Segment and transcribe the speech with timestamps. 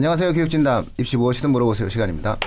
[0.00, 0.32] 안녕하세요.
[0.32, 2.38] 교육진담 입시 무엇이든 물어보세요 시간입니다.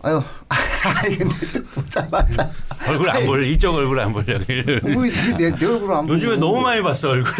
[0.00, 1.34] 아유, 아니 근데
[1.74, 2.50] 보자마자
[2.88, 4.38] 얼굴 안 보려 이쪽 얼굴 안 보려.
[4.82, 7.30] 뭐내 내 얼굴 안 보고 요즘에 너무 많이 봤어 얼굴.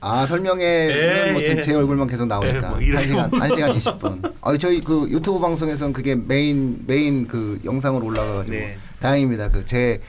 [0.00, 1.74] 아 설명에 예, 뭐제 예.
[1.74, 3.36] 얼굴만 계속 나오니까 예, 뭐 한 시간 거.
[3.36, 4.32] 한 시간 20분.
[4.40, 8.76] 아 저희 그 유튜브 방송에서는 그게 메인 메인 그 영상으로 올라가가지고 네.
[8.98, 9.50] 다행입니다.
[9.50, 10.00] 그제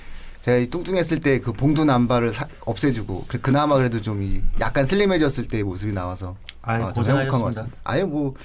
[0.45, 5.63] 제가 뚱뚱했을 때 그 봉두난발을 사- 없애주고 그- 그나마 그래도 좀 이 약간 슬림해졌을 때의
[5.63, 7.45] 모습이 나와서 아이, 어, 좀 행복한 것.
[7.47, 7.75] 같습니다.
[7.83, 8.35] 아유 뭐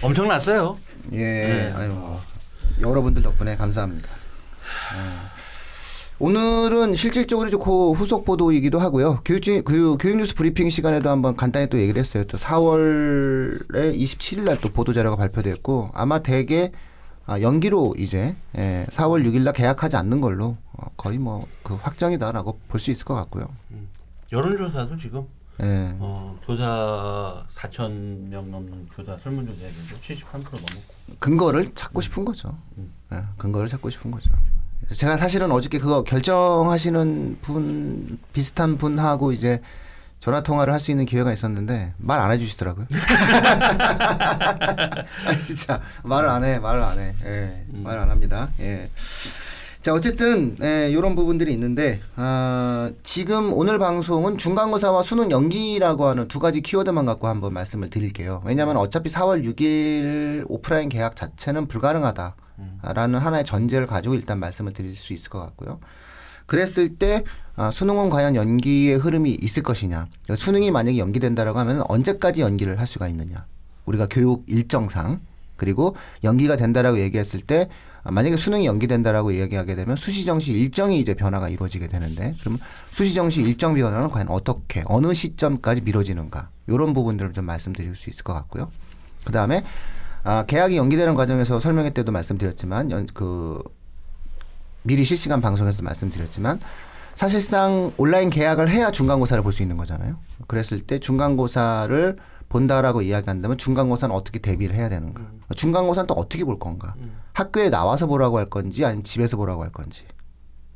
[0.00, 0.78] 엄청났어요.
[1.12, 1.72] 예, 네.
[1.76, 2.20] 아유 뭐
[2.80, 4.08] 여러분들 덕분에 감사합니다.
[4.08, 5.32] 예.
[6.18, 9.20] 오늘은 실질적으로 그 후속 보도이기도 하고요.
[9.24, 12.24] 교육 그 교육 뉴스 브리핑 시간에도 한번 간단히 또 얘기를 했어요.
[12.24, 16.72] 또 4월에 27일 날 또 보도 자료가 발표됐고 아마 대개
[17.26, 22.58] 아, 연기로 이제 예, 4월 6일 날 계약하지 않는 걸로 어, 거의 뭐 그 확정이다라고
[22.68, 23.46] 볼 수 있을 것 같고요.
[24.32, 25.26] 여론조사도 지금
[25.62, 25.94] 예.
[25.98, 27.90] 어, 교사 4천
[28.28, 31.16] 명 넘는 교사 설문조사에서 73% 넘었고.
[31.18, 32.56] 근거를 찾고 싶은 거죠.
[33.12, 34.30] 예, 근거를 찾고 싶은 거죠.
[34.90, 39.60] 제가 사실은 어저께 그거 결정하시는 분 비슷한 분하고 이제
[40.22, 42.86] 전화 통화를 할 수 있는 기회가 있었는데 말 안 해주시더라고요.
[45.26, 47.14] 아 진짜 말을 안 해, 말을 안 해.
[47.24, 48.48] 예, 말안 합니다.
[48.60, 48.88] 예.
[49.80, 56.38] 자 어쨌든 예, 이런 부분들이 있는데 아, 지금 오늘 방송은 중간고사와 수능 연기라고 하는 두
[56.38, 58.42] 가지 키워드만 갖고 한번 말씀을 드릴게요.
[58.44, 65.14] 왜냐하면 어차피 4월 6일 오프라인 계약 자체는 불가능하다라는 하나의 전제를 가지고 일단 말씀을 드릴 수
[65.14, 65.80] 있을 것 같고요.
[66.46, 70.08] 그랬을 때 아, 수능은 과연 연기의 흐름이 있을 것이냐.
[70.34, 73.46] 수능이 만약에 연기된다라고 하면 언제까지 연기를 할 수가 있느냐.
[73.84, 75.20] 우리가 교육 일정상
[75.56, 75.94] 그리고
[76.24, 77.68] 연기가 된다라고 얘기했을 때
[78.04, 82.58] 아, 만약에 수능이 연기된다라고 얘기하게 되면 수시 정시 일정이 이제 변화가 이루어지게 되는데 그러면
[82.90, 88.24] 수시 정시 일정 변화는 과연 어떻게 어느 시점까지 미뤄지는가 이런 부분들을 좀 말씀드릴 수 있을
[88.24, 88.70] 것 같고요.
[89.24, 89.62] 그 다음에
[90.24, 93.62] 아, 계약이 연기되는 과정에서 설명회 때도 말씀드렸지만 연, 그
[94.82, 96.58] 미리 실시간 방송에서 말씀드렸지만
[97.14, 100.18] 사실상 온라인 계약을 해야 중간고사를 볼 수 있는 거잖아요.
[100.48, 102.16] 그랬을 때 중간고사를
[102.48, 105.22] 본다라고 이야기한다면 중간고사는 어떻게 대비를 해야 되는가?
[105.56, 106.94] 중간고사는 또 어떻게 볼 건가?
[107.32, 110.04] 학교에 나와서 보라고 할 건지 아니면 집에서 보라고 할 건지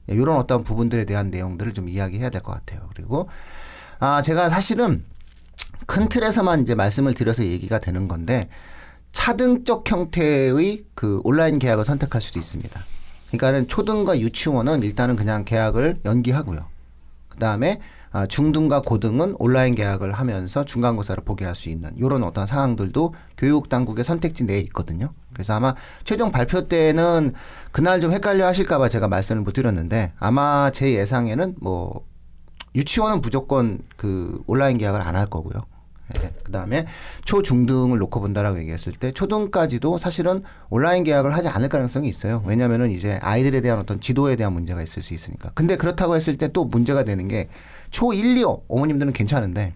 [0.08, 2.88] 이런 어떤 부분들에 대한 내용들을 좀 이야기해야 될 것 같아요.
[2.94, 3.28] 그리고
[3.98, 5.04] 아 제가 사실은
[5.86, 8.48] 큰 틀에서만 이제 말씀을 드려서 얘기가 되는 건데
[9.12, 12.84] 차등적 형태의 그 온라인 계약을 선택할 수도 있습니다.
[13.28, 16.60] 그러니까는 초등과 유치원은 일단은 그냥 계약을 연기하고요.
[17.28, 17.80] 그 다음에
[18.12, 23.68] 아, 중등과 고등은 온라인 계약을 하면서 중간고사를 보게 할 수 있는 이런 어떤 상황들도 교육
[23.68, 25.08] 당국의 선택지 내에 있거든요.
[25.34, 27.34] 그래서 아마 최종 발표 때는
[27.72, 32.06] 그날 좀 헷갈려 하실까봐 제가 말씀을 못 드렸는데 아마 제 예상에는 뭐
[32.74, 35.60] 유치원은 무조건 그 온라인 계약을 안 할 거고요.
[36.22, 36.86] 예, 그다음에
[37.24, 42.42] 초중등을 놓고 본다라고 얘기했을 때 초등까지도 사실은 온라인 계약을 하지 않을 가능성이 있어요.
[42.46, 45.50] 왜냐하면은 이제 아이들에 대한 어떤 지도에 대한 문제가 있을 수 있으니까.
[45.54, 47.48] 근데 그렇다고 했을 때 또 문제가 되는 게
[47.90, 49.72] 초 1, 2 어머님들은 괜찮은데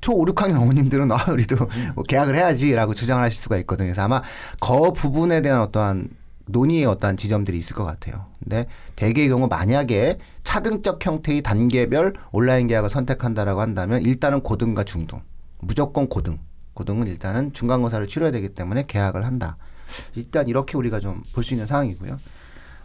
[0.00, 1.56] 초 5, 6학년 어머님들은 아 우리도
[1.94, 3.88] 뭐 계약을 해야지라고 주장을 하실 수가 있거든요.
[3.88, 4.22] 그래서 아마
[4.60, 6.08] 그 부분에 대한 어떠한
[6.46, 8.26] 논의의 어떠한 지점들이 있을 것 같아요.
[8.42, 15.20] 근데 대개의 경우 만약에 차등적 형태의 단계별 온라인 계약을 선택한다라고 한다면 일단은 고등과 중등
[15.60, 16.38] 무조건 고등
[16.74, 19.56] 고등은 일단은 중간고사를 치러야 되기 때문에 계약을 한다.
[20.14, 22.18] 일단 이렇게 우리가 좀 볼 수 있는 상황이고요.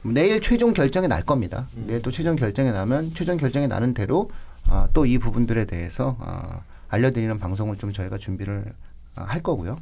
[0.04, 1.68] 내일 최종 결정이 날 겁니다.
[1.76, 4.32] 내일 또 최종 결정이 나면 최종 결정이 나는 대로
[4.70, 8.74] 어, 또 이 부분들에 대해서 어, 알려드리는 방송을 좀 저희가 준비를
[9.18, 9.78] 어, 할 거고요.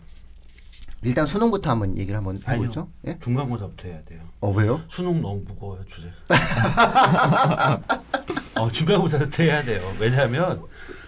[1.04, 2.90] 일단 수능부터 한번 얘기를 한번 해보죠.
[3.08, 3.18] 예?
[3.24, 4.20] 중간고사부터 해야 돼요.
[4.42, 4.82] 어 왜요?
[4.90, 6.08] 수능 너무 무거워요 주제.
[8.60, 9.82] 어, 중간고사부터 해야 돼요.
[10.00, 10.62] 왜냐하면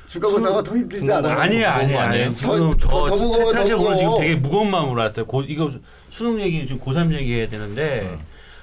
[0.08, 1.38] 중간고사가 더 힘들지 않아요?
[1.40, 2.36] 아니에요, 아니에요, 거 아니에요.
[2.36, 4.20] 지금 더- 저더 무거워요, 사실 더 오늘 지금 무거워.
[4.22, 5.26] 되게 무거운 마음으로 왔어요.
[5.26, 8.18] 고, 이거 수- 수능 얘기 지금 고3 얘기해야 되는데 어.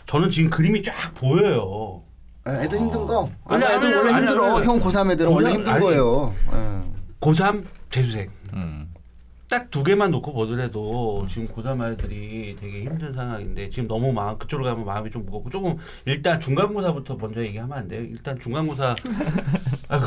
[0.07, 2.03] 저는 지금 그림이 쫙 보여요.
[2.45, 3.31] 아, 애들 힘든 거.
[3.45, 4.57] 아니, 아니, 애들 아니, 원래 아니, 힘들어.
[4.57, 4.67] 아니.
[4.67, 5.83] 형 고3 애들은 원래 고3 힘든 아니.
[5.85, 6.35] 거예요.
[6.53, 6.83] 예.
[7.21, 8.31] 고3 재수생.
[8.55, 8.88] 음.
[9.49, 14.69] 딱 두 개만 놓고 보더라도 지금 고3 아이들이 되게 힘든 상황인데 지금 너무 마음 그쪽으로
[14.69, 18.03] 가면 마음이 좀 무겁고 조금 일단 중간고사부터 먼저 얘기하면 안 돼요?
[18.03, 18.95] 일단 중간고사
[19.89, 20.07] 아,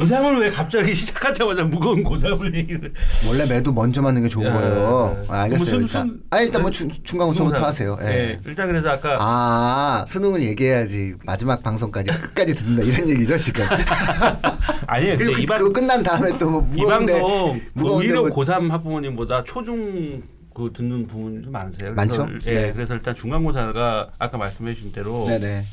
[0.00, 2.92] 고3을 왜 갑자기 시작하자마자 무거운 고3을 얘기를
[3.26, 5.24] 원래 매도 먼저 맞는 게 좋은 야, 거예요.
[5.28, 5.66] 아, 알겠어요.
[5.66, 6.02] 그럼 일단.
[6.08, 7.66] 순- 아, 일단 뭐 중, 중간고사부터 중간고사.
[7.66, 7.98] 하세요.
[8.02, 8.04] 예.
[8.06, 13.64] 네, 일단 그래서 아까 아, 수능을 얘기해야지 마지막 방송까지 끝까지 듣는다 이런 얘기죠 지금.
[14.86, 15.18] 아니에요.
[15.18, 18.70] 그리고 이, 그, 방, 그거 끝난 다음에 또이 무거운데 방송 뭐 무거운데 오히려 뭐- 고3
[18.70, 20.22] 학부모님보다 초중
[20.54, 21.94] 그 듣는 부분이 좀 많으세요.
[21.94, 22.28] 그래서, 많죠?
[22.50, 22.72] 예, 네.
[22.72, 25.64] 그래서 일단 중간고사가 아까 말씀해 주신 대로 네네.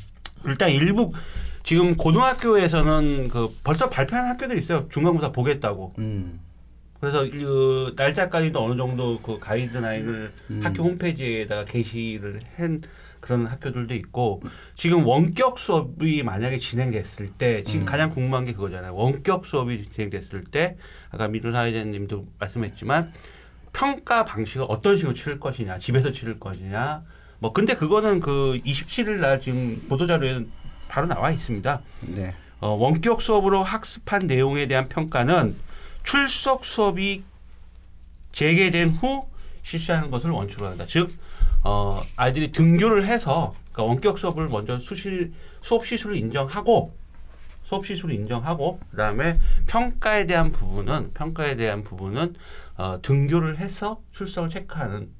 [0.44, 1.12] 일단 일부
[1.66, 4.86] 지금 고등학교에서는 그 벌써 발표한 학교들이 있어요.
[4.88, 5.94] 중간고사 보겠다고.
[5.98, 6.38] 음.
[7.00, 10.60] 그래서 그 날짜까지도 어느 정도 그 가이드라인을 음.
[10.62, 12.82] 학교 홈페이지에다가 게시를 한
[13.18, 14.42] 그런 학교들도 있고
[14.76, 17.84] 지금 원격 수업이 만약에 진행됐을 때 지금 음.
[17.84, 18.94] 가장 궁금한 게 그거잖아요.
[18.94, 20.76] 원격 수업이 진행됐을 때
[21.10, 23.10] 아까 민우 사회자님도 말씀했지만
[23.72, 27.02] 평가 방식을 어떤 식으로 치를 것이냐, 집에서 치를 것이냐.
[27.40, 30.46] 뭐 근데 그거는 그 27일 날 지금 보도 자료에
[30.96, 31.82] 바로 나와 있습니다.
[32.14, 32.34] 네.
[32.58, 35.54] 어, 원격 수업으로 학습한 내용에 대한 평가는
[36.04, 37.22] 출석 수업이
[38.32, 39.26] 재개된 후
[39.62, 40.86] 실시하는 것을 원칙으로 한다.
[40.88, 41.12] 즉,
[41.64, 46.94] 어, 아이들이 등교를 해서 그러니까 원격 수업을 먼저 수실 수업 시술을 인정하고
[47.64, 52.36] 수업 시술을 인정하고 그다음에 평가에 대한 부분은 평가에 대한 부분은
[52.78, 55.10] 어, 등교를 해서 출석을 체크하는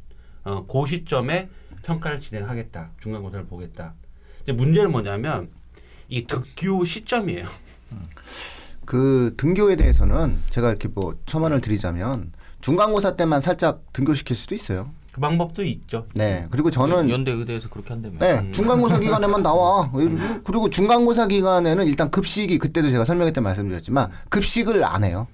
[0.44, 1.50] 어, 그 시점에
[1.82, 2.92] 평가를 진행하겠다.
[3.02, 3.92] 중간고사를 보겠다.
[4.38, 5.50] 근데 문제는 뭐냐면
[6.08, 7.46] 이 등교 시점이에요.
[8.84, 14.90] 그 등교에 대해서는 제가 이렇게 뭐 첨언을 드리자면 중간고사 때만 살짝 등교시킬 수도 있어요.
[15.12, 16.06] 그 방법도 있죠.
[16.14, 16.46] 네.
[16.50, 18.18] 그리고 저는 연대 의대에서 그렇게 한다며.
[18.18, 19.90] 네, 중간고사 기간에만 나와.
[20.44, 25.26] 그리고 중간고사 기간에는 일단 급식이 그때도 제가 설명회 때 말씀드렸지만 급식을 안 해요.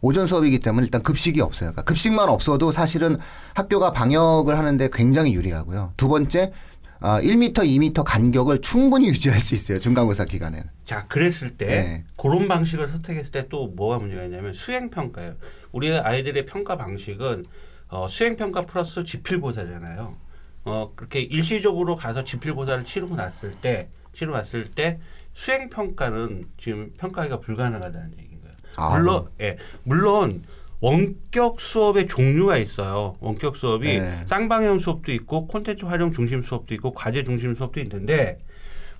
[0.00, 1.70] 오전 수업이기 때문에 일단 급식이 없어요.
[1.70, 3.16] 그러니까 급식만 없어도 사실은
[3.54, 5.92] 학교가 방역을 하는데 굉장히 유리하고요.
[5.96, 6.52] 두 번째,
[7.00, 9.78] 아, 1m, 2m 간격을 충분히 유지할 수 있어요.
[9.78, 10.64] 중간고사 기간에는.
[10.84, 12.04] 자, 그랬을 때 네.
[12.16, 15.34] 그런 방식을 선택했을 때 또 뭐가 문제가 있냐면 수행 평가예요.
[15.72, 17.44] 우리 아이들의 평가 방식은
[17.88, 20.16] 어, 수행 평가 플러스 지필고사잖아요.
[20.64, 24.98] 어, 그렇게 일시적으로 가서 지필고사를 치르고 났을 때 치르고 났을 때
[25.32, 28.54] 수행 평가는 지금 평가가 불가능하다는 얘기인 거예요.
[28.76, 28.96] 아.
[28.98, 29.58] 물론 예.
[29.84, 30.42] 물론
[30.80, 33.16] 원격 수업의 종류가 있어요.
[33.20, 34.24] 원격 수업이 네.
[34.26, 38.38] 쌍방향 수업도 있고 콘텐츠 활용 중심 수업도 있고 과제 중심 수업도 있는데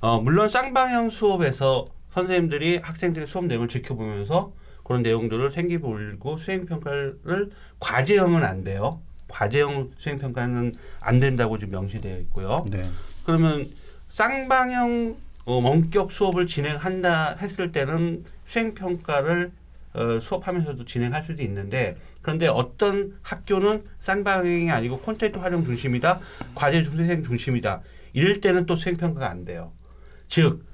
[0.01, 4.53] 어, 물론 쌍방향 수업에서 선생님들이 학생들의 수업 내용을 지켜보면서
[4.85, 7.51] 그런 내용들을 생기부 올리고 수행 평가를
[7.81, 9.01] 과제형은 안 돼요.
[9.29, 12.65] 과제형 수행 평가는 안 된다고 지금 명시되어 있고요.
[12.71, 12.89] 네.
[13.25, 13.67] 그러면
[14.09, 19.53] 쌍방향 어, 원격 수업을 진행한다 했을 때는 수행 평가를
[19.97, 26.21] 어, 수업하면서도 진행할 수도 있는데 그런데 어떤 학교는 쌍방향이 아니고 콘텐츠 활용 중심이다,
[26.55, 27.81] 과제 수행 중심이다.
[28.13, 29.73] 이럴 때는 또 수행 평가가 안 돼요.
[30.29, 30.65] 즉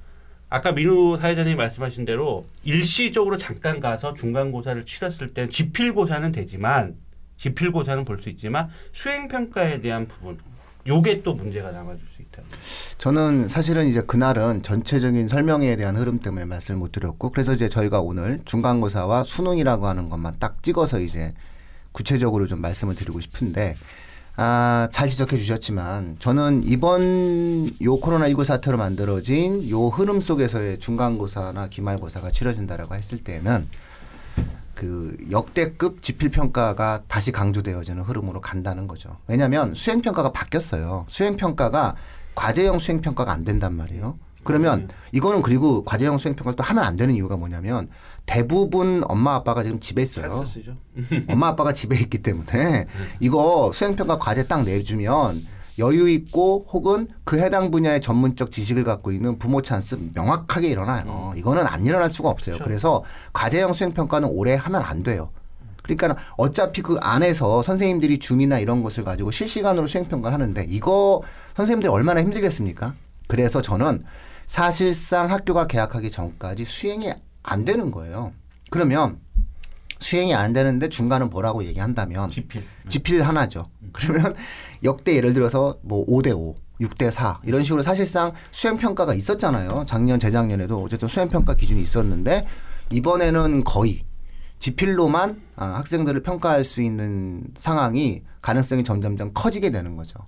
[0.48, 6.96] 아까 민우 사회자님이 말씀하신 대로 일시적으로 잠깐 가서 중간고사를 치렀을 때 지필고사는 되지만
[7.38, 10.38] 지필고사는 볼 수 있지만 수행 평가에 대한 부분
[10.86, 12.96] 요게 또 문제가 남아줄 수 있다.
[12.98, 18.00] 저는 사실은 이제 그날은 전체적인 설명에 대한 흐름 때문에 말씀을 못 드렸고 그래서 이제 저희가
[18.00, 21.34] 오늘 중간고사와 수능이라고 하는 것만 딱 찍어서 이제
[21.92, 23.76] 구체적으로 좀 말씀을 드리고 싶은데
[24.36, 32.30] 아, 잘 지적해 주셨지만 저는 이번 요 코로나19 사태로 만들어진 요 흐름 속에서의 중간고사나 기말고사가
[32.30, 33.68] 치러진다라고 했을 때는
[34.74, 39.18] 그 역대급 지필평가가 다시 강조되어지는 흐름으로 간다는 거죠.
[39.28, 41.04] 왜냐하면 수행평가가 바뀌었어요.
[41.08, 41.94] 수행평가가
[42.34, 44.18] 과제형 수행평가가 안 된단 말이에요.
[44.44, 47.88] 그러면 이거는 그리고 과제형 수행평가를 또 하면 안 되는 이유가 뭐냐면
[48.26, 50.44] 대부분 엄마 아빠가 지금 집에 있어요.
[51.28, 52.86] 엄마 아빠가 집에 있기 때문에
[53.20, 55.46] 이거 수행평가 과제 딱 내주면
[55.78, 61.32] 여유 있고 혹은 그 해당 분야의 전문적 지식을 갖고 있는 부모 찬스 명확하게 일어나요.
[61.36, 62.56] 이거는 안 일어날 수가 없어요.
[62.56, 62.64] 그렇죠.
[62.68, 65.30] 그래서 과제형 수행평가는 올해 하면 안 돼요.
[65.96, 71.22] 그러니까 어차피 그 안에서 선생님들이 줌이나 이런 것을 가지고 실시간으로 수행평가를 하는데 이거
[71.56, 72.94] 선생님들이 얼마나 힘들겠습니까?
[73.28, 74.02] 그래서 저는
[74.46, 78.32] 사실상 학교가 개학하기 전까지 수행이 안 되는 거예요.
[78.70, 79.18] 그러면
[79.98, 82.64] 수행이 안 되는데 중간은 뭐라고 얘기한다면 지필.
[82.88, 83.70] 지필 하나죠.
[83.92, 84.34] 그러면
[84.82, 89.84] 역대 예를 들어서 뭐 5대 5, 6대 4 이런 식으로 사실상 수행 평가가 있었잖아요.
[89.86, 92.46] 작년 재작년에도 어쨌든 수행 평가 기준이 있었는데
[92.90, 94.02] 이번에는 거의
[94.66, 100.20] 지필로만 아, 학생들을 평가할 수 있는 상황이 가능성이 점점점 커지게 되는 거죠.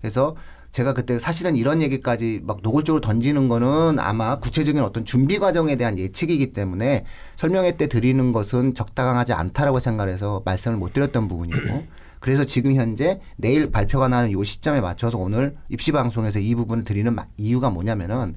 [0.00, 0.36] 그래서
[0.72, 5.98] 제가 그때 사실은 이런 얘기까지 막 노골적으로 던지는 거는 아마 구체적인 어떤 준비 과정에 대한
[5.98, 7.04] 예측이기 때문에
[7.36, 11.84] 설명회 때 드리는 것은 적당하지 않다라고 생각해서 말씀을 못 드렸던 부분이고
[12.20, 17.14] 그래서 지금 현재 내일 발표가 나는 요 시점에 맞춰서 오늘 입시 방송에서 이 부분을 드리는
[17.14, 18.34] 마- 이유가 뭐냐면은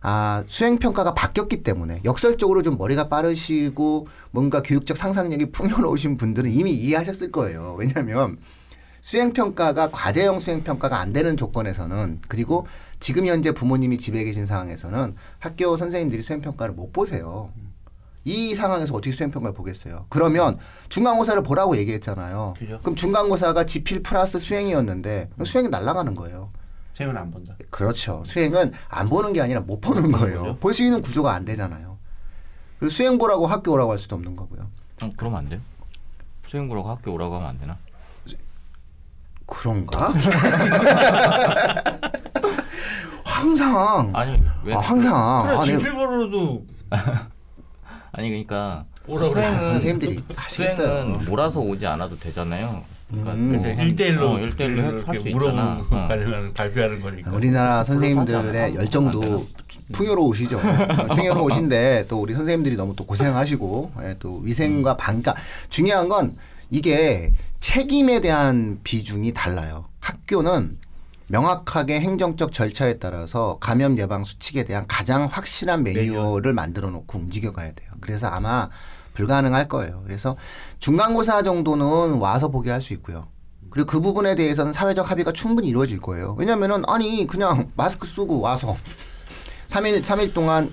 [0.00, 7.32] 아, 수행평가가 바뀌었기 때문에 역설적으로 좀 머리가 빠르시고 뭔가 교육적 상상력이 풍요로우신 분들은 이미 이해하셨을
[7.32, 7.76] 거예요.
[7.78, 8.38] 왜냐하면
[9.00, 12.66] 수행평가가 과제형 수행평가가 안 되는 조건에서는 그리고
[13.00, 17.50] 지금 현재 부모님이 집에 계신 상황에서는 학교 선생님들이 수행평가를 못 보세요.
[18.24, 20.06] 이 상황에서 어떻게 수행평가를 보겠어요?
[20.10, 20.58] 그러면
[20.90, 22.54] 중간고사를 보라고 얘기했잖아요.
[22.82, 26.50] 그럼 중간고사가 지필 플러스 수행이었는데 수행이 날아가는 거예요.
[26.98, 27.54] 생은 안 본다.
[27.70, 28.24] 그렇죠.
[28.26, 30.56] 수행은 안 보는 게 아니라 못 보는 거예요.
[30.56, 31.96] 볼 수 있는 구조가 안 되잖아요.
[32.80, 34.66] 그리고 수행 보라고 학교 오라고 할 수도 없는 거고요.
[35.04, 35.60] 어, 그러면 안 돼요?
[36.48, 37.76] 수행 보라고 학교 오라고 하면 안 되나?
[39.46, 40.12] 그런가?
[43.24, 44.74] 항상 아니 왜?
[44.74, 46.66] 아, 항상 그래 아, 내가 지필버로도
[48.12, 49.30] 아니 그러니까 오라고.
[49.32, 50.76] 수행은 선생님들이 하시겠어요.
[50.76, 52.82] 수행은 몰아서 오지 않아도 되잖아요.
[53.08, 53.60] 그러니까 음.
[53.78, 55.34] 한- 일대일로 어, 일대일로 할수 있잖아.
[55.74, 56.08] 물어보고 어.
[56.08, 57.30] 발표하는, 발표하는 거니까.
[57.32, 58.74] 우리나라 선생님들의?
[58.74, 59.46] 열정도
[59.92, 60.60] 풍요로우시죠.
[61.14, 65.36] 풍요로우신데 또 우리 선생님들이 너무 또 고생하시고 예, 또 위생과 방, 그러니까
[65.70, 66.36] 중요한 건
[66.70, 69.86] 이게 책임에 대한 비중이 달라요.
[70.00, 70.76] 학교는
[71.30, 77.72] 명확하게 행정적 절차에 따라서 감염 예방 수칙에 대한 가장 확실한 매뉴얼을 만들어 놓고 움직여 가야
[77.72, 77.88] 돼요.
[78.00, 78.68] 그래서 아마
[79.18, 80.00] 불가능할 거예요.
[80.04, 80.36] 그래서
[80.78, 83.26] 중간고사 정도는 와서 보게 할 수 있고요.
[83.70, 86.36] 그리고 그 부분에 대해서는 사회적 합의가 충분히 이루어질 거예요.
[86.38, 88.76] 왜냐면은 아니 그냥 마스크 쓰고 와서
[89.66, 90.72] 3일 3일 동안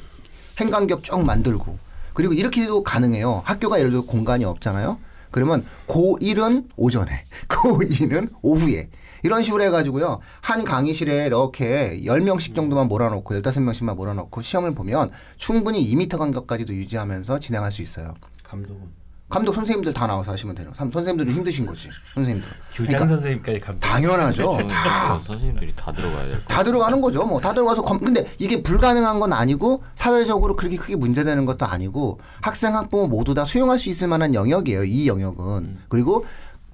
[0.59, 1.77] 행간격 쭉 만들고
[2.13, 3.41] 그리고 이렇게도 가능해요.
[3.43, 4.99] 학교가 예를 들어 공간이 없잖아요.
[5.31, 8.89] 그러면 고1은 오전에, 고2는 오후에
[9.23, 10.19] 이런 식으로 해가지고요.
[10.39, 17.71] 한 강의실에 이렇게 10명씩 정도만 몰아놓고 15명씩만 몰아놓고 시험을 보면 충분히 2m 간격까지도 유지하면서 진행할
[17.71, 18.13] 수 있어요.
[18.55, 20.71] 감독은 감독 선생님들 다 나와서 하시면 되는.
[20.71, 20.75] 거.
[20.77, 21.89] 선생님들은 힘드신 거지.
[22.13, 22.49] 선생님들.
[22.75, 23.79] 교장 선생님까지 감독.
[23.79, 24.43] 당연하죠.
[24.43, 25.17] 저는 다.
[25.17, 26.41] 그 선생님들이 다 들어가야 될 거.
[26.47, 27.25] 다 들어가는 거죠.
[27.25, 32.19] 뭐 다 들어가서 검, 근데 이게 불가능한 건 아니고 사회적으로 그렇게 크게 문제되는 것도 아니고
[32.41, 34.83] 학생 학부모 모두 다 수용할 수 있을 만한 영역이에요.
[34.83, 35.79] 이 영역은.
[35.89, 36.25] 그리고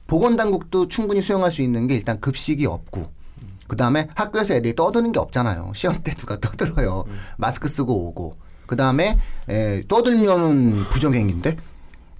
[0.08, 3.10] 보건당국도 충분히 수용할 수 있는 게 일단 급식이 없고
[3.70, 5.72] 그 다음에 학교에서 애들이 떠드는 게 없잖아요.
[5.74, 7.06] 시험 때 누가 떠들어요.
[7.38, 8.36] 마스크 쓰고 오고.
[8.68, 9.18] 그 다음에
[9.88, 11.56] 떠들면은 부정행위인데.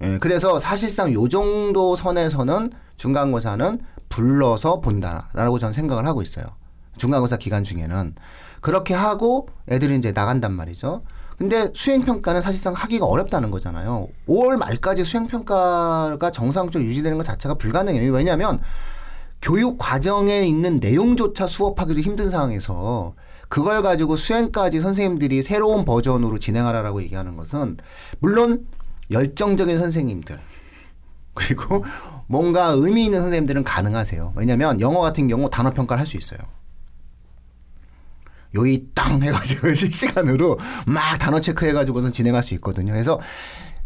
[0.02, 6.44] 예, 그래서 사실상 요 정도 선에서는 중간고사는 불러서 본다라고 저는 생각을 하고 있어요.
[6.96, 8.14] 중간고사 기간 중에는
[8.60, 11.02] 그렇게 하고 애들이 이제 나간단 말이죠.
[11.38, 14.08] 근데 수행평가는 사실상 하기가 어렵다는 거잖아요.
[14.28, 18.12] 5월 말까지 수행평가가 정상적으로 유지되는 것 자체가 불가능해요.
[18.12, 18.60] 왜냐하면
[19.40, 23.14] 교육 과정에 있는 내용조차 수업하기도 힘든 상황에서
[23.48, 27.76] 그걸 가지고 수행까지 선생님들이 새로운 버전으로 진행하라라고 얘기하는 것은
[28.20, 28.66] 물론
[29.12, 30.40] 열정적인 선생님들
[31.34, 31.84] 그리고
[32.26, 34.32] 뭔가 의미 있는 선생님들은 가능하세요.
[34.36, 36.40] 왜냐하면 영어 같은 경우 단어 평가를 할 수 있어요.
[38.54, 42.92] 요이 땅 해가지고 실시간으로 막 단어 체크해가지고선 진행할 수 있거든요.
[42.92, 43.18] 그래서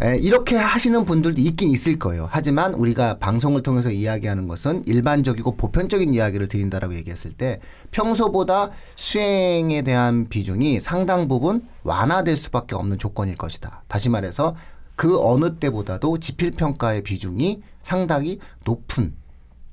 [0.03, 2.29] 에, 이렇게 하시는 분들도 있긴 있을 거예요.
[2.31, 7.61] 하지만 우리가 방송을 통해서 이야기하는 것은 일반적이고 보편적인 이야기를 드린다라고 얘기했을 때
[7.93, 13.85] 평소보다 수행에 대한 비중이 상당 부분 완화될 수밖에 없는 조건일 것이다.
[13.89, 14.55] 다시 말해서
[14.97, 19.15] 그 어느 때보다도 지필 평가의 비중이 상당히 높은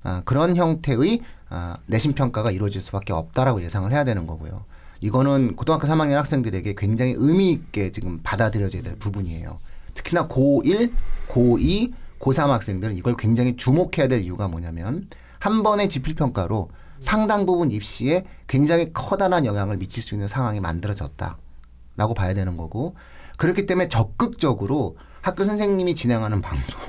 [0.04, 4.66] 아, 그런 형태의 아, 내신 평가가 이루어질 수밖에 없다라고 예상을 해야 되는 거고요.
[5.00, 9.60] 이거는 고등학교 3학년 학생들에게 굉장히 의미 있게 지금 받아들여져야 될 부분이에요.
[9.94, 10.92] 특히나 고1,
[11.30, 17.72] 고2, 고3 학생들은 이걸 굉장히 주목해야 될 이유가 뭐냐면 한 번의 지필 평가로 상당 부분
[17.72, 22.96] 입시에 굉장히 커다란 영향을 미칠 수 있는 상황이 만들어졌다라고 봐야 되는 거고
[23.38, 26.80] 그렇기 때문에 적극적으로 학교 선생님이 진행하는 방송,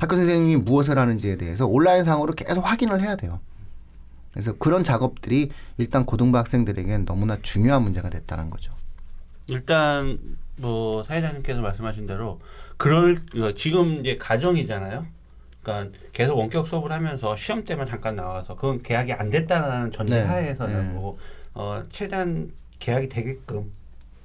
[0.00, 3.40] 학교 선생님이 무엇을 하는지에 대해서 온라인상으로 계속 확인을 해야 돼요.
[4.32, 8.72] 그래서 그런 작업들이 일단 고등부 학생들에게는 너무나 중요한 문제가 됐다는 거죠.
[9.48, 10.18] 일단
[10.56, 12.40] 뭐 사회자님께서 말씀하신 대로
[12.78, 15.06] 그럴 어, 지금 이제 가정이잖아요.
[15.62, 20.26] 그러니까 계속 원격 수업을 하면서 시험 때만 잠깐 나와서 그건 계약이 안 됐다는 전제 네.
[20.26, 20.94] 하에서는 네.
[20.94, 21.18] 뭐
[21.52, 23.70] 어, 최대한 계약이 되게끔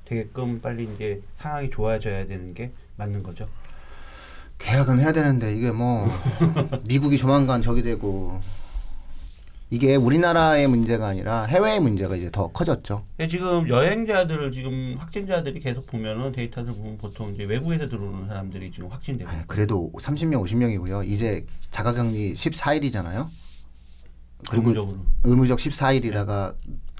[0.05, 2.71] 되게끔 빨리 이제 상황이 좋아져야 되는 게
[3.03, 3.47] 맞는 거죠.
[4.59, 6.07] 계약은 해야 되는데 이게 뭐
[6.87, 8.39] 미국이 조만간 저기 되고
[9.69, 13.03] 이게 우리나라의 문제가 아니라 해외의 문제가 이제 더 커졌죠.
[13.17, 18.89] 근데 지금 여행자들 지금 확진자들이 계속 보면은 데이터를 보면 보통 이제 외국에서 들어오는 사람들이 지금
[18.91, 21.07] 확진되고 아, 그래도 30명, 50명이고요.
[21.07, 23.27] 이제 자가격리 14일이잖아요.
[24.47, 24.97] 그리고 의무적으로.
[25.23, 26.53] 의무적 14일이다가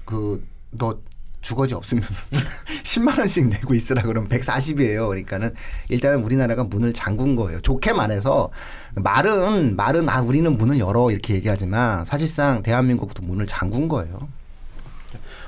[0.04, 0.98] 그너
[1.44, 2.02] 주거지 없으면
[2.82, 5.08] 10만 원씩 내고 있으라 그러면 140이에요.
[5.08, 5.54] 그러니까는
[5.90, 7.60] 일단은 우리나라가 문을 잠근 거예요.
[7.60, 8.50] 좋게 말해서
[8.94, 14.26] 말은 말은 아 우리는 문을 열어 이렇게 얘기하지만 사실상 대한민국도 문을 잠근 거예요.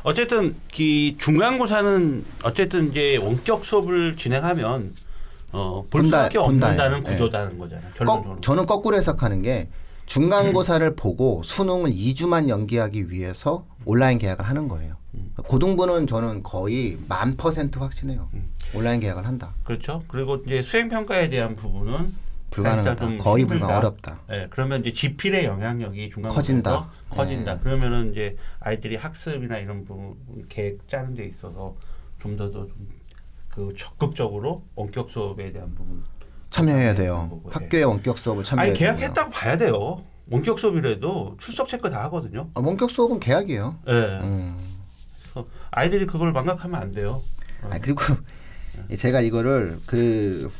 [0.02, 4.94] 어쨌든 이 중간고사는 어쨌든 이제 원격 수업을 진행하면
[5.52, 6.38] 어, 볼 본다- 수밖에.
[6.38, 7.02] 없는다는 예.
[7.10, 7.88] 구조다는 거잖아요.
[7.92, 8.40] 거, 결론적으로.
[8.42, 9.68] 저는 거꾸로 해석하는 게
[10.06, 14.96] 중간고사를 보고 수능을 2주만 연기하기 위해서 온라인 계약을 하는 거예요.
[15.44, 18.28] 고등부는 저는 거의 만 퍼센트 확신해요.
[18.74, 19.54] 온라인 계약을 한다.
[19.64, 20.02] 그렇죠.
[20.08, 22.14] 그리고 이제 수행 평가에 대한 부분은
[22.50, 23.18] 불가능하다.
[23.18, 23.44] 거의.
[23.44, 24.20] 불가 어렵다.
[24.30, 26.88] 예, 그러면 이제 지필의 영향력이 중간고사에서 커진다.
[27.10, 27.54] 커진다.
[27.54, 27.58] 예.
[27.58, 30.14] 그러면은 이제 아이들이 학습이나 이런 부분
[30.48, 31.74] 계획 짜는 데 있어서
[32.20, 32.66] 좀 더더
[33.50, 36.02] 그 적극적으로 원격 수업에 대한 부분
[36.56, 37.28] 참여해야 네, 돼요.
[37.30, 38.94] 거고, 학교의 원격 수업을 참여해야 아니 돼요.
[38.96, 40.02] 계약했다고 봐야 돼요.
[40.30, 42.50] 원격 수업이라도 출석 체크 다 하거든요.
[42.54, 43.78] 아, 원격 수업은 계약이에요.
[43.88, 43.92] 예.
[43.92, 44.56] 음.
[45.22, 47.22] 그래서 아이들이 그걸 망각하면 안 돼요.
[47.62, 48.02] 아 그리고
[48.96, 50.50] 제가 이거를 그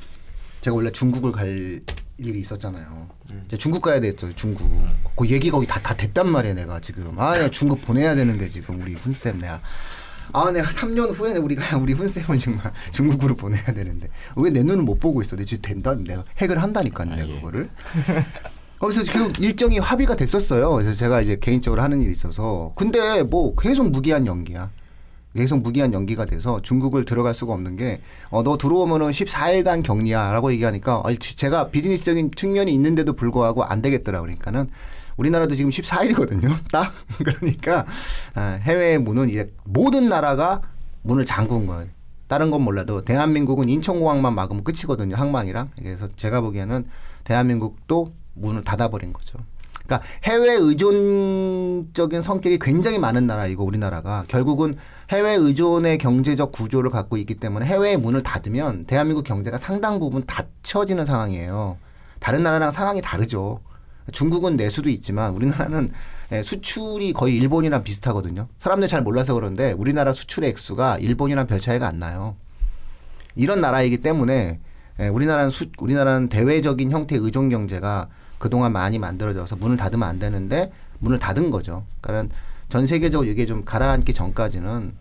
[0.60, 1.80] 제가 원래 중국을 갈
[2.18, 3.08] 일이 있었잖아요.
[3.46, 4.34] 이제 중국 가야 됐죠.
[4.34, 4.70] 중국.
[5.16, 7.18] 그 얘기 거기 다, 다 됐단 말이야 내가 지금.
[7.18, 9.60] 아 내가 중국 보내야 되는데 지금 우리 훈쌤 내가.
[10.33, 14.99] 아 내가 3년 후에는 우리가 우리 훈쌤을 정말 중국으로 보내야 되는데 왜 내 눈을 못
[14.99, 15.37] 보고 있어?
[15.37, 15.95] 내 지금 된다.
[15.95, 17.11] 내가 핵을 한다니까요.
[17.14, 17.35] 내가 예.
[17.37, 17.68] 그거를.
[18.78, 20.71] 거기서 그 일정이 합의가 됐었어요.
[20.73, 24.71] 그래서 제가 이제 개인적으로 하는 일이 있어서 근데 뭐 계속 무기한 연기야.
[25.35, 30.33] 계속 무기한 연기가 돼서 중국을 들어갈 수가 없는 게, 어, 너 들어오면은 14일간 격리야.
[30.33, 34.23] 라고 얘기하니까, 아, 제가 비즈니스적인 측면이 있는데도 불구하고 안 되겠더라.
[34.23, 34.71] 그러니까는,
[35.16, 36.54] 우리나라도 지금 14일이거든요.
[36.70, 36.92] 딱.
[37.18, 37.87] 그러니까,
[38.35, 40.61] 아, 해외의 문은 이제 모든 나라가
[41.02, 41.88] 문을 잠근 거예요.
[42.28, 45.14] 다른 건 몰라도 대한민국은 인천공항만 막으면 끝이거든요.
[45.14, 45.70] 항만이랑.
[45.78, 46.87] 그래서 제가 보기에는
[47.25, 49.38] 대한민국도 문을 닫아버린 거죠.
[49.87, 54.76] 그러니까 해외 의존적인 성격이 굉장히 많은 나라이고 우리나라가 결국은
[55.11, 61.04] 해외 의존의 경제적 구조를 갖고 있기 때문에 해외의 문을 닫으면 대한민국 경제가 상당 부분 닫혀지는
[61.04, 61.78] 상황이에요.
[62.18, 63.61] 다른 나라랑 상황이 다르죠.
[64.12, 65.88] 중국은 내수도 있지만 우리나라는
[66.32, 68.48] 예, 수출이 거의 일본이랑 비슷하거든요.
[68.58, 72.36] 사람들 잘 몰라서 그런데 우리나라 수출의 액수가 일본이랑 별 차이가 안 나요.
[73.34, 74.60] 이런 나라이기 때문에
[75.00, 78.08] 예, 우리나라는 수, 우리나라는 대외적인 형태의 의존 경제가
[78.38, 81.84] 그동안 많이 만들어져서 문을 닫으면 안 되는데 문을 닫은 거죠.
[82.00, 82.34] 그러니까
[82.68, 84.94] 전 세계적으로 이게 좀 가라앉기 전까지는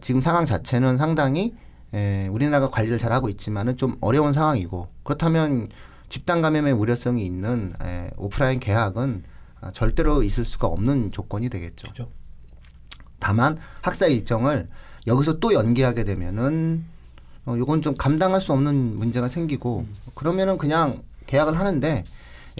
[0.00, 1.54] 지금 상황 자체는 상당히
[1.92, 5.68] 에, 우리나라가 관리를 잘하고 있지만은 좀 어려운 상황이고 그렇다면
[6.10, 9.22] 집단 감염의 우려성이 있는 에, 오프라인 계약은
[9.62, 11.88] 아, 절대로 있을 수가 없는 조건이 되겠죠.
[11.88, 12.10] 그죠?
[13.18, 14.68] 다만 학사 일정을
[15.06, 16.84] 여기서 또 연기하게 되면은
[17.46, 22.04] 어, 요건 좀 감당할 수 없는 문제가 생기고 그러면은 그냥 계약을 하는데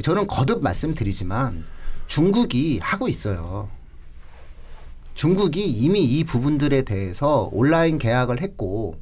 [0.02, 1.64] 저는 거듭 말씀드리지만
[2.06, 3.68] 중국이 하고 있어요.
[5.14, 8.96] 중국이 이미 이 부분들에 대해서 온라인 계약을 했고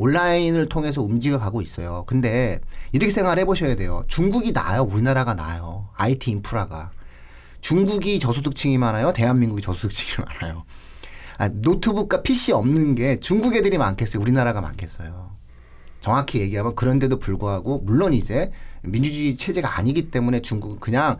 [0.00, 2.04] 온라인을 통해서 움직여 가고 있어요.
[2.06, 2.58] 근데
[2.92, 4.02] 이렇게 생각해 보셔야 돼요.
[4.08, 5.88] 중국이 나아요, 우리나라가 나아요.
[5.94, 6.90] IT 인프라가.
[7.60, 10.64] 중국이 저소득층이 많아요, 대한민국이 저소득층이 많아요.
[11.36, 15.36] 아, 노트북과 PC 없는 게 중국 애들이 많겠어요, 우리나라가 많겠어요.
[16.00, 21.18] 정확히 얘기하면 그런데도 불구하고 물론 이제 민주주의 체제가 아니기 때문에 중국은 그냥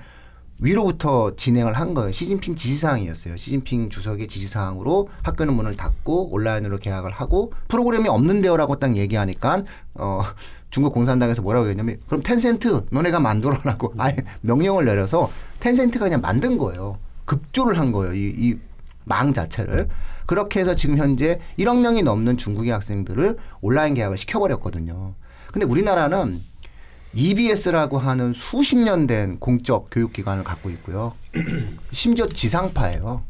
[0.61, 2.13] 위로부터 진행을 한 거예요.
[2.13, 3.37] 시진핑 지시사항이었어요.
[3.37, 10.23] 시진핑 주석의 지시사항으로 학교는 문을 닫고 온라인으로 계약을 하고 프로그램이 없는데요라고 딱 얘기하니까 어
[10.71, 16.99] 중국 공산당에서 뭐라고 했냐면 그럼 텐센트 너네가 만들어라고 아예 명령을 내려서 텐센트가 그냥 만든 거예요.
[17.25, 18.15] 급조를 한 거예요.
[18.15, 18.71] 이, 이
[19.05, 19.89] 망 자체를.
[20.27, 25.15] 그렇게 해서 지금 현재 1억 명이 넘는 중국의 학생들을 온라인 계약을 시켜버렸거든요.
[25.53, 26.41] 근데 우리나라는
[27.15, 31.13] EBS라고 하는 수십 년 된 공적 교육기관을 갖고 있고요.
[31.91, 33.23] 심지어 지상파예요.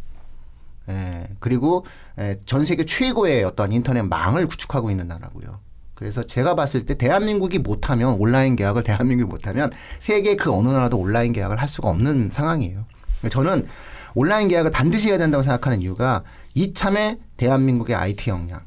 [0.88, 1.86] 예, 그리고
[2.18, 5.60] 예, 전 세계 최고의 어떤 인터넷 망을 구축하고 있는 나라고요.
[5.94, 11.32] 그래서 제가 봤을 때 대한민국이 못하면 온라인 계약을 대한민국이 못하면 세계 그 어느 나라도 온라인
[11.32, 12.84] 계약을 할 수가 없는 상황이에요.
[13.30, 13.66] 저는
[14.14, 18.60] 온라인 계약을 반드시 해야 된다고 생각하는 이유가 이참에 대한민국의 IT 역량,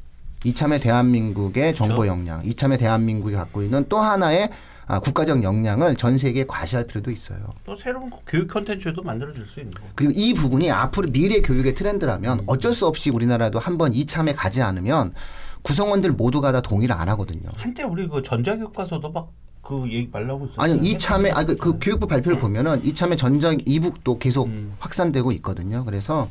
[0.46, 4.50] 이참에 대한민국의 정보 역량, 이참에 대한민국이 갖고 있는 또 하나의
[4.86, 7.40] 아, 국가적 역량을 전 세계에 과시할 필요도 있어요.
[7.66, 9.88] 또 새로운 교육 컨텐츠도 만들어질 수 있는 거고.
[9.96, 15.14] 그리고 이 부분이 앞으로 미래 교육의 트렌드라면 어쩔 수 없이 우리나라도 한번 이참에 가지 않으면
[15.62, 17.50] 구성원들 모두가 다 동의를 안 하거든요.
[17.56, 20.62] 한때 우리 그 전자교과서도 막 그 얘기 말라고 있었어요.
[20.62, 24.76] 아니 이참에 아, 그, 그 교육부 발표를 보면은 이참에 전자 이북도 계속 음.
[24.80, 25.86] 확산되고 있거든요.
[25.86, 26.30] 그래서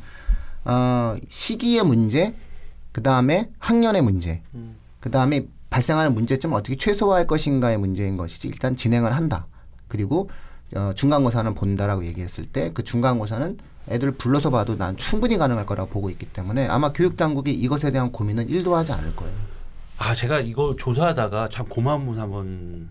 [0.63, 2.35] 어, 시기의 문제,
[2.91, 4.75] 그 다음에 학년의 문제, 음.
[4.99, 9.47] 그 다음에 발생하는 문제점 어떻게 최소화할 것인가의 문제인 것이지 일단 진행을 한다.
[9.87, 10.29] 그리고
[10.75, 13.57] 어, 중간고사는 본다라고 얘기했을 때 그 중간고사는
[13.89, 18.11] 애들 불러서 봐도 난 충분히 가능할 거라고 보고 있기 때문에 아마 교육 당국이 이것에 대한
[18.11, 19.33] 고민은 1도 하지 않을 거예요.
[19.97, 22.89] 아 제가 이거 조사하다가 참 고마운 분 한번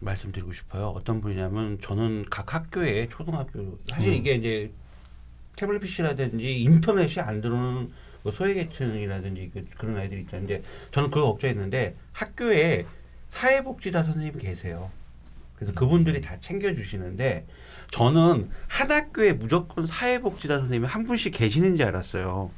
[0.00, 0.88] 말씀드리고 싶어요.
[0.88, 4.72] 어떤 분이냐면 저는 각 학교에 초등학교 사실 이게 이제
[5.56, 7.90] 태블릿 PC라든지 인터넷이 안 들어오는
[8.22, 12.86] 뭐 소외계층이라든지 그- 그런 아이들이 있는데 저는 그걸 걱정했는데 학교에
[13.30, 14.90] 사회복지사 선생님이 계세요.
[15.56, 17.46] 그래서 그분들이 다 챙겨주시는데
[17.92, 22.50] 저는 한 학교에 무조건 사회복지사 선생님이 한 분씩 계시는 줄 알았어요.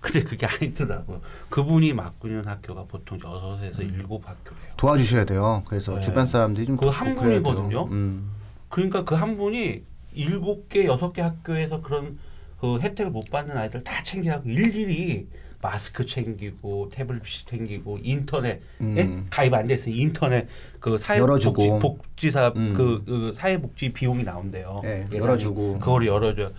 [0.00, 1.20] 근데 그게 아니더라고요.
[1.50, 4.72] 그분이 맡고 있는 학교가 보통 여섯에서 일곱 학교래요.
[4.76, 5.62] 도와주셔야 돼요.
[5.66, 6.00] 그래서 네.
[6.00, 7.42] 주변 사람들이 좀 그거 돕고 한 그래야 돼요.
[7.42, 7.84] 분이거든요.
[7.84, 8.30] 음.
[8.68, 9.82] 그러니까 그 한 분이
[10.14, 12.18] 일곱 개, 여섯 개 학교에서 그런
[12.62, 15.26] 그 혜택을 못 받는 아이들 다 챙겨하고 일일이
[15.60, 19.26] 마스크 챙기고 태블릿 챙기고 인터넷에 음.
[19.30, 20.46] 가입 안 됐으니 인터넷
[20.78, 20.96] 그.
[20.96, 22.72] 사회복지 복지사 음.
[22.76, 24.78] 그, 그 사회복지 비용이 나온대요.
[24.84, 25.08] 네.
[25.12, 25.80] 열어주고.
[25.80, 26.52] 그거를 열어줘.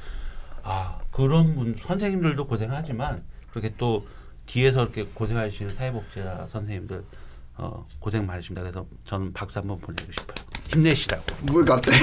[0.63, 4.05] 아 그런 분 선생님들도 고생하지만 그렇게 또
[4.45, 7.05] 뒤에서 이렇게 고생하시는 사회복지사 선생님들
[7.59, 8.61] 어, 고생 많으십니다.
[8.61, 10.52] 그래서 저는 박수 한번 보내고 싶어요.
[10.73, 11.23] 힘내시라고.
[11.41, 11.97] 뭘 갑자기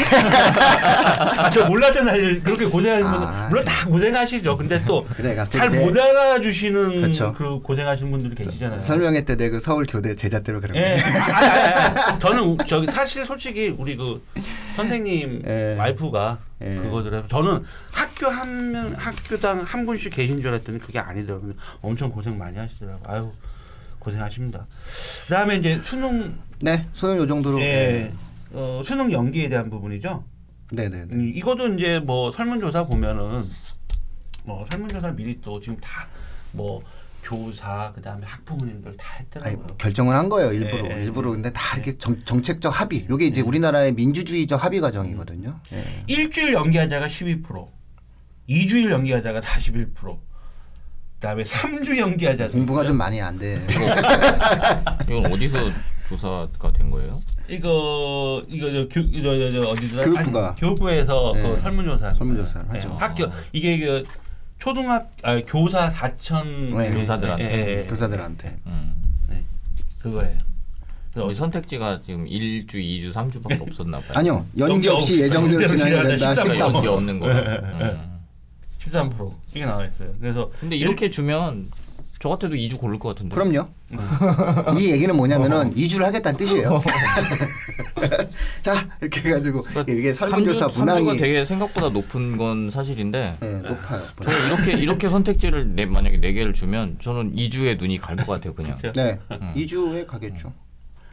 [1.37, 2.41] 아, 저 몰랐잖아요.
[2.43, 3.27] 그렇게 고생하시는 분들.
[3.27, 4.57] 아, 물론 다 고생하시죠.
[4.57, 7.35] 근데 또 그래, 알아주시는 그쵸.
[7.37, 8.81] 그 고생하시는 분들이 계시잖아요.
[8.81, 10.95] 설명회 때 내 그 서울 교대 제자 때문에 그런 예.
[11.03, 11.23] 거예요.
[11.35, 12.21] 아니, 아니, 아니.
[12.21, 14.23] 저는 저기 사실 솔직히 우리 그
[14.77, 15.77] 선생님 예.
[15.79, 16.75] 와이프가 예.
[16.77, 17.27] 그거더라고요.
[17.29, 21.53] 저는 학교 한 명, 학교당 한 분씩 계신 줄 알았더니 그게 아니더라고요.
[21.81, 23.03] 엄청 고생 많이 하시더라고요.
[23.07, 23.33] 아유,
[23.99, 24.67] 고생하십니다.
[25.27, 27.61] 그 다음에 이제 수능, 네, 수능 요 정도로.
[27.61, 28.13] 예,
[28.53, 30.25] 어, 수능 연기에 대한 부분이죠.
[30.73, 31.15] 네, 네, 네.
[31.15, 33.49] 음, 이것도 이제 뭐 설문조사 보면은
[34.45, 36.07] 뭐 설문조사 미리 또 지금 다
[36.53, 36.83] 뭐
[37.23, 39.67] 교사 그다음에 학부모님들 다 아니, 했더라고요.
[39.79, 41.05] 결정을 한 거예요 일부러 예, 예.
[41.05, 45.85] 일부러 근데 다 이렇게 정, 정책적 합의 요게 이제 우리나라의 민주주의적 합의 과정이거든요 예.
[46.09, 47.69] 일주일 연기하자가 12%,
[48.49, 50.19] 2주일 연기하자가 41%,
[51.21, 53.61] 그다음에 3주 연기하자 공부가 좀 많이 안 돼
[55.05, 55.57] 이건 어디서
[56.21, 57.21] 조사가 된 거예요?
[57.49, 60.05] 이거 이거 저, 교, 저, 저, 저 어디더라?
[60.05, 60.49] 교육부가.
[60.51, 61.43] 아니, 교육부에서 네.
[61.43, 62.91] 그 설문조사 설문조사를 네, 하죠.
[62.99, 64.05] 학교 이게 그
[64.59, 66.91] 초등학 아 교사 4천 네.
[66.91, 67.87] 교사들한테.
[67.89, 68.95] 교사들한테 음.
[70.03, 70.39] 그거예요.
[71.13, 74.11] 그래서 우리 선택지가 지금 1주, 2주, 3주밖에 없었나 봐요.
[74.15, 77.27] 아니요 연기 없이 없- 예정대로 진행해야 된다 진행하자, 13 연기 없는 거.
[77.31, 78.11] 음.
[78.85, 80.13] 13% 이게 나와 있어요.
[80.21, 81.71] 그래서 근데 이렇게 주면
[82.21, 83.35] 저 같아도 2주 고를 것 같은데.
[83.35, 83.67] 그럼요
[84.79, 86.79] 이 얘기는 뭐냐면은 2주를 하겠다는 뜻이에요
[88.63, 94.03] 자 이렇게 해가지고 이게 설문조사 3주, 문항이 3주가 되게 생각보다 높은 건 사실인데 예, 높아요
[94.23, 98.77] 저는 이렇게 이렇게 선택지를 내, 만약에 4개를 주면 저는 2주에 눈이 갈 것 같아요 그냥.
[98.95, 99.19] 네
[99.57, 100.53] 2주에 가겠죠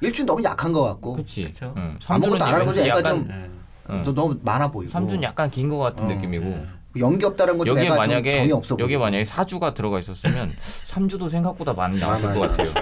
[0.02, 1.46] 일주는 너무 약한 것 같고 그렇지.
[1.46, 1.74] 그쵸.
[1.78, 1.98] 응.
[2.06, 2.82] 아무것도 안 하는 거죠.
[2.82, 3.50] 애가 약간 좀 네.
[3.90, 4.04] 응.
[4.04, 6.08] 또 너무 많아 보이고 3주는 약간 긴 것 같은 어.
[6.10, 10.00] 느낌이고 연기 없다는 건좀 여기에 애가 좀 만약에 정이 없어 보이고 여기에 만약에 4주가 들어가
[10.00, 10.54] 있었으면
[10.88, 12.34] 3주도 생각보다 많이 나왔을.
[12.34, 12.74] 것 같아요.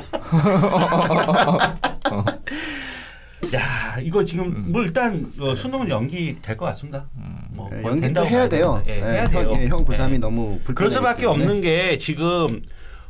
[3.54, 7.06] 야 이거 지금 뭐 일단 어, 수능은 연기 될 것 같습니다.
[7.52, 8.82] 뭐 예, 거의 연기도 된다고 해야 봐야 돼요.
[8.86, 8.92] 되는데.
[8.92, 9.50] 예, 예, 해야 돼요.
[9.52, 10.18] 형, 예, 형 고3이 예.
[10.18, 11.26] 너무 불편하기 그럴 수밖에.
[11.28, 12.62] 없는 게 지금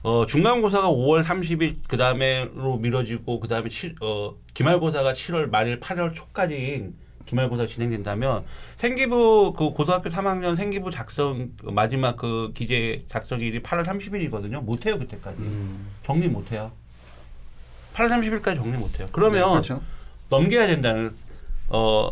[0.03, 3.69] 어, 중간고사가 5월 30일 그 다음에로 미뤄지고 그 다음에
[4.01, 6.89] 어, 기말고사가 7월 말일 8월 초까지
[7.25, 8.43] 기말고사 진행된다면
[8.77, 14.63] 생기부 그 고등학교 3학년 생기부 작성 그 마지막 그 기재 작성일이 8월 30일이거든요.
[14.63, 15.87] 못 해요 그때까지 음.
[16.03, 16.71] 정리 못 해요.
[17.93, 19.09] 8월 30일까지 정리 못 해요.
[19.11, 19.81] 그러면 네, 그렇죠.
[20.29, 21.15] 넘겨야 된다는
[21.69, 22.11] 어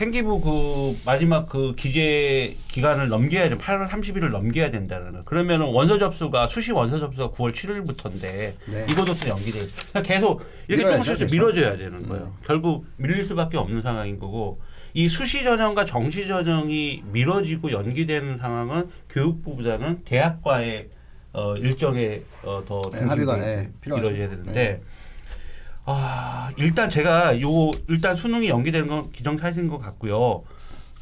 [0.00, 3.58] 생기부 그 마지막 그 기재 기간을 넘겨야 돼.
[3.58, 5.20] 8월 30일을 넘겨야 된다는 거.
[5.26, 8.86] 그러면은 원서 접수가 수시 원서 접수가 9월 7일부터인데 네.
[8.88, 9.58] 이것도 또 연기돼.
[9.90, 11.34] 그러니까 계속 이렇게 조금씩 계속.
[11.34, 12.24] 밀어줘야 되는 거예요.
[12.24, 12.32] 음.
[12.46, 14.58] 결국 밀릴 수밖에 없는 상황인 거고
[14.94, 20.88] 이 수시 전형과 정시 전형이 미뤄지고 연기되는 상황은 교육부보다는 대학과의
[21.34, 24.06] 어, 일정에 어, 더 네, 합의가, 네, 필요하죠.
[24.06, 24.80] 이루어져야 되는데
[25.84, 30.44] 아 일단 제가 요 일단 수능이 연기되는 건 기정사실인 것 같고요.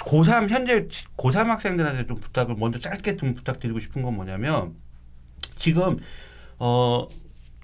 [0.00, 0.86] 고3 현재
[1.16, 4.74] 고3 학생들한테 좀 부탁을 먼저 짧게 좀 부탁드리고 싶은 건 뭐냐면
[5.56, 5.98] 지금
[6.58, 7.06] 어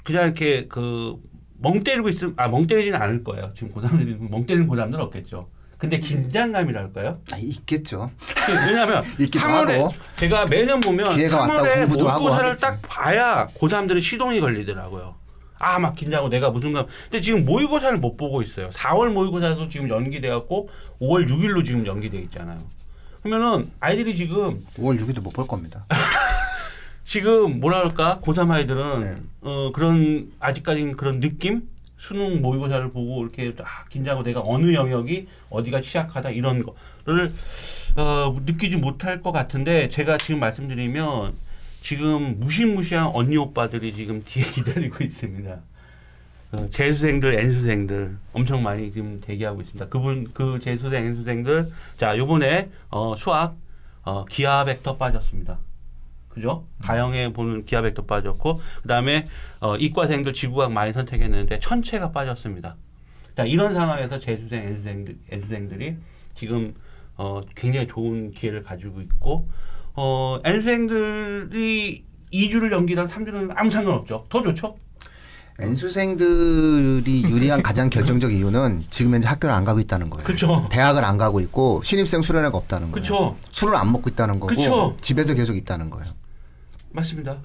[0.05, 3.53] 그냥 이렇게 그 멍 때리고 있으면 아멍 때리지는 않을 거예요.
[3.57, 5.49] 지금 고3들이 멍 때리는 고3들은 없겠죠.
[5.79, 7.21] 근데 긴장감이랄까요?
[7.33, 8.11] 아, 있겠죠.
[8.67, 9.95] 왜냐하면 있기도 3월에 하고.
[10.17, 12.63] 제가 매년 보면 기회가 왔다고 3월에 공부도 하고 모의고사를 하겠지.
[12.63, 15.15] 딱 봐야 고3들은 시동이 걸리더라고요.
[15.65, 18.69] 아 막 긴장하고 내가 무슨 감 근데 지금 모의고사를 못 보고 있어요.
[18.71, 20.69] 4월 모의고사도 지금 연기돼 갖고
[21.01, 22.59] 5월 6일로 지금 연기돼 있잖아요.
[23.23, 25.87] 그러면은 아이들이 지금 5월 6일도 못 볼 겁니다.
[27.05, 29.17] 지금 뭐라 그럴까 고3 아이들은 네.
[29.43, 31.63] 어 그런 아직까지는 그런 느낌
[31.97, 36.63] 수능 모의고사를 보고 이렇게 딱 긴장하고 내가 어느 영역이 어디가 취약하다 이런
[37.05, 37.33] 거를
[37.97, 41.35] 어 느끼지 못할 것 같은데 제가 지금 말씀드리면
[41.85, 45.61] 지금 무시무시한 언니 오빠들이 지금 뒤에 기다리고 있습니다.
[46.53, 49.89] 어, 재수생들, N수생들 엄청 많이 지금 대기하고 있습니다.
[49.91, 51.67] 그분 그 재수생, N수생들
[51.99, 53.57] 자 요번에 어, 수학
[54.03, 55.59] 어, 기하 벡터 빠졌습니다.
[56.31, 56.67] 그죠?
[56.81, 59.27] 가형에 보는 기하 벡터 빠졌고 그다음에
[59.61, 62.77] 어, 이과생들 지구학 많이 선택했는데 천체가 빠졌습니다.
[63.37, 65.97] 자 이런 상황에서 재수생, N수생들, N수생들이
[66.35, 66.75] 지금
[67.19, 69.47] 어, 굉장히 좋은 기회를 가지고 있고
[69.97, 74.27] 어, N수생들이 2주를 연기랑 3주는 아무 상관없죠.
[74.29, 74.77] 더 좋죠?
[75.61, 80.25] N수생들이 유리한 가장 결정적 이유는 지금 현재 학교를 안 가고 있다는 거예요.
[80.25, 80.67] 그쵸.
[80.71, 83.03] 대학을 안 가고 있고 신입생 수련회가 없다는 거예요.
[83.03, 83.37] 그쵸.
[83.53, 84.97] 술을 안 먹고 있다는 거고 그쵸.
[85.01, 86.07] 집에서 계속 있다는 거예요.
[86.91, 87.39] 맞습니다.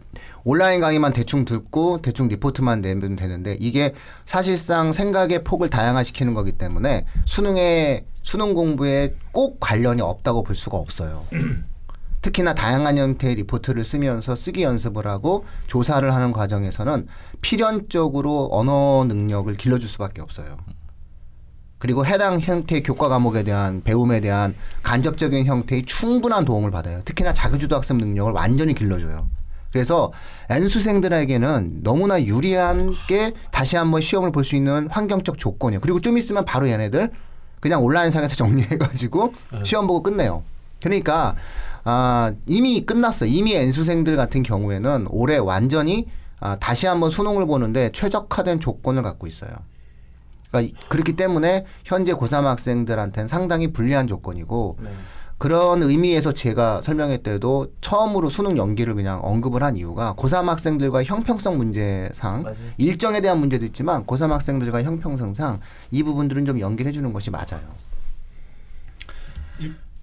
[0.44, 3.94] 온라인 강의만 대충 듣고 대충 리포트만 내면 되는데 이게
[4.26, 11.26] 사실상 생각의 폭을 다양화시키는 거기 때문에 수능에 수능 공부에 꼭 관련이 없다고 볼 수가 없어요.
[12.22, 17.08] 특히나 다양한 형태의 리포트를 쓰면서 쓰기 연습을 하고 조사를 하는 과정에서는
[17.42, 20.58] 필연적으로 언어 능력을 길러줄 수밖에 없어요.
[21.78, 24.54] 그리고 해당 형태의 교과 과목에 대한 배움에 대한
[24.84, 27.02] 간접적인 형태의 충분한 도움을 받아요.
[27.06, 29.30] 특히나 자기주도 학습 능력을 완전히 길러줘요.
[29.72, 30.12] 그래서
[30.50, 35.80] N수생들에게는 너무나 유리한 게 다시 한번 시험을 볼 수 있는 환경적 조건이에요.
[35.80, 37.12] 그리고 좀 있으면 바로 얘네들
[37.62, 40.44] 그냥 온라인상에서 정리해가지고 시험 보고 끝내요.
[40.82, 41.36] 그러니까
[41.92, 43.26] 아, 이미 끝났어.
[43.26, 46.06] 이미 N수생들 같은 경우에는 올해 완전히
[46.40, 49.50] 아, 다시 한번 수능을 보는데 최적화된 조건을 갖고 있어요.
[50.52, 54.90] 그러니까 이- 그렇기 때문에 현재 고3 학생들한테는 상당히 불리한 조건이고 네.
[55.40, 61.58] 그런 의미에서 제가 설명할 때도 처음으로 수능 연기를 그냥 언급을 한 이유가 고3 학생들과 형평성
[61.58, 62.56] 문제상 맞아요.
[62.78, 65.60] 일정에 대한 문제도 있지만 고3 학생들과 형평성상
[65.92, 67.62] 이 부분들은 좀 연기를 해주는 것이 맞아요.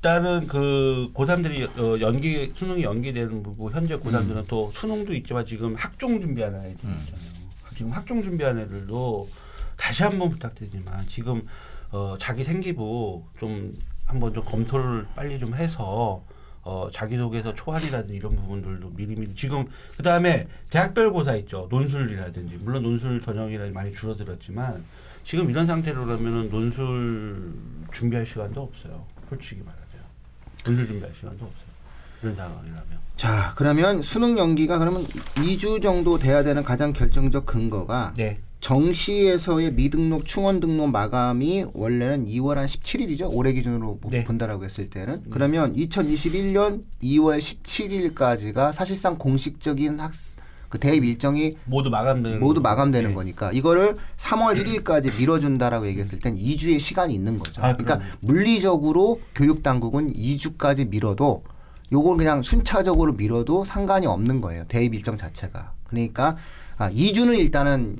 [0.06, 6.20] 일단은 그 고3들이 어, 연기 수능이 연기되는 거고 현재 고3들은 또 수능도 있지만 지금 학종
[6.20, 7.36] 준비하는 아이들 있잖아요.
[7.74, 9.28] 지금 학종 준비하는 애들도
[9.76, 11.42] 다시 한번 부탁드리지만 지금
[11.90, 16.22] 어, 자기 생기부 좀 한번 좀 검토를 빨리 좀 해서
[16.62, 21.68] 어, 자기소개서 초안이라든지 이런 부분들도 미리미리 지금 그 다음에 대학별 고사 있죠.
[21.70, 22.56] 논술이라든지.
[22.56, 24.84] 물론 논술 전형이라 많이 줄어들었지만
[25.24, 27.54] 지금 이런 상태로라면은 논술
[27.92, 29.06] 준비할 시간도 없어요.
[29.28, 29.85] 솔직히 말하
[30.66, 31.66] 면 논술 준비할 시간도 없어요.
[32.22, 33.06] 이런 상황이라면.
[33.16, 38.40] 자, 그러면 수능 연기가 그러면 2주 정도 돼야 되는 가장 결정적 근거가 네.
[38.60, 43.28] 정시에서의 미등록 충원 등록 마감이 원래는 2월 한 17일이죠.
[43.32, 44.24] 올해 기준으로 보- 네.
[44.24, 45.24] 본다라고 했을 때는.
[45.30, 50.12] 그러면 2021년 2월 17일까지가 사실상 공식적인 학
[50.68, 53.14] 그 대입 일정이 모두 마감되는 모두 마감되는 네.
[53.14, 57.62] 거니까 이거를 3월 1일까지 미뤄준다라고 얘기했을 땐 2주의 시간이 있는 거죠.
[57.62, 58.00] 아, 그러니까.
[58.22, 61.44] 물리적으로 교육 당국은 2주까지 미뤄도
[61.92, 64.64] 요걸 그냥 순차적으로 미뤄도 상관이 없는 거예요.
[64.68, 65.72] 대입 일정 자체가.
[65.84, 66.36] 그러니까
[66.78, 67.96] 아, 2주는 일단은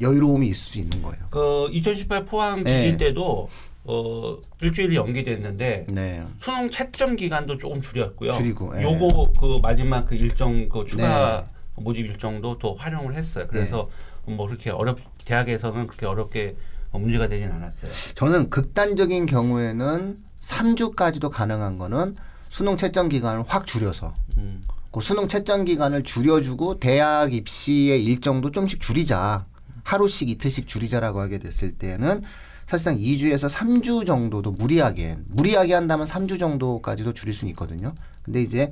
[0.00, 1.18] 여유로움이 있을 수 있는 거예요.
[1.30, 2.82] 그 2018 포항 네.
[2.82, 3.48] 지질 때도
[3.84, 6.24] 어 일주일이 연기됐는데 네.
[6.38, 8.32] 수능 채점 기간도 조금 줄였고요.
[8.32, 8.82] 줄이고, 예.
[8.82, 11.46] 요거 그 마지막 그 일정 그 추가
[11.76, 13.46] 모집 일정도 더 활용을 했어요.
[13.48, 13.88] 그래서
[14.24, 16.56] 뭐 그렇게 어렵 대학에서는 그렇게 어렵게
[16.92, 18.14] 어, 문제가 되진 않았어요.
[18.14, 22.16] 저는 극단적인 경우에는 3주까지도 가능한 거는
[22.48, 24.62] 수능 채점 기간을 확 줄여서 음.
[24.92, 29.44] 그 수능 채점 기간을 줄여주고 대학 입시의 일정도 좀씩 줄이자
[29.82, 32.22] 하루씩 이틀씩 줄이자라고 하게 됐을 때는
[32.66, 37.94] 사실상 2주에서 3주 정도도 무리하게 무리하게 한다면 3주 정도까지도 줄일 수는 있거든요.
[38.24, 38.70] 근데 이제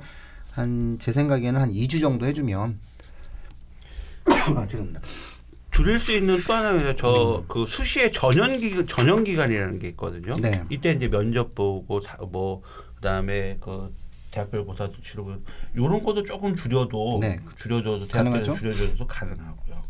[0.51, 2.79] 한 제 생각에는 한 2주 정도 해주면
[4.25, 5.01] 아, 죄송합니다.
[5.71, 10.35] 줄일 수 있는 또 하나는 저그 수시의 전형 기 전형 기간이라는 게 있거든요.
[10.37, 10.63] 네.
[10.69, 12.61] 이때 이제 면접 보고 사, 뭐
[12.95, 13.93] 그다음에 그
[14.31, 15.35] 대학별 고사도 치르고
[15.75, 17.39] 요런 것도 조금 줄여도 네.
[17.57, 18.53] 줄여줘도 가능하죠?
[18.53, 19.83] 대학별 줄여줘도 가능하고요.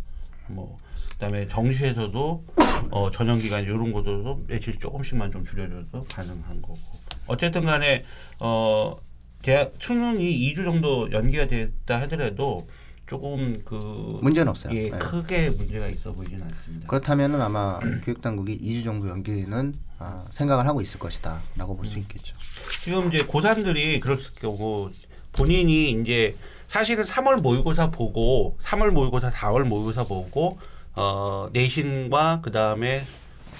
[0.47, 0.79] 뭐
[1.11, 2.45] 그다음에 정시에서도
[2.89, 6.79] 어 전형 기간 요런 것도 며칠 조금씩만 좀 줄여줘도 가능한 거고.
[7.27, 8.03] 어쨌든 간에
[8.39, 8.97] 어
[9.43, 12.67] 대학 수능이 2주 정도 연기가 됐다 하더라도
[13.07, 14.73] 조금 그 문제는 없어요.
[14.75, 14.97] 예, 네.
[14.97, 16.87] 크게 문제가 있어 보이지는 않습니다.
[16.87, 22.35] 그렇다면은 아마 교육 당국이 2주 정도 연기는 아, 생각을 하고 있을 것이다라고 볼수 있겠죠.
[22.83, 24.89] 지금 이제 고3들이 그럴 경우
[25.31, 26.35] 본인이 이제
[26.67, 30.57] 사실은 3월 모의고사 보고 3월 모의고사 4월 모의고사 보고
[30.95, 33.05] 어 내신과 그다음에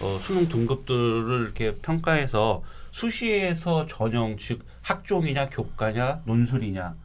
[0.01, 6.95] 어 수능 등급들을 이렇게 평가해서 수시에서 전형 즉 학종이냐 교과냐 논술이냐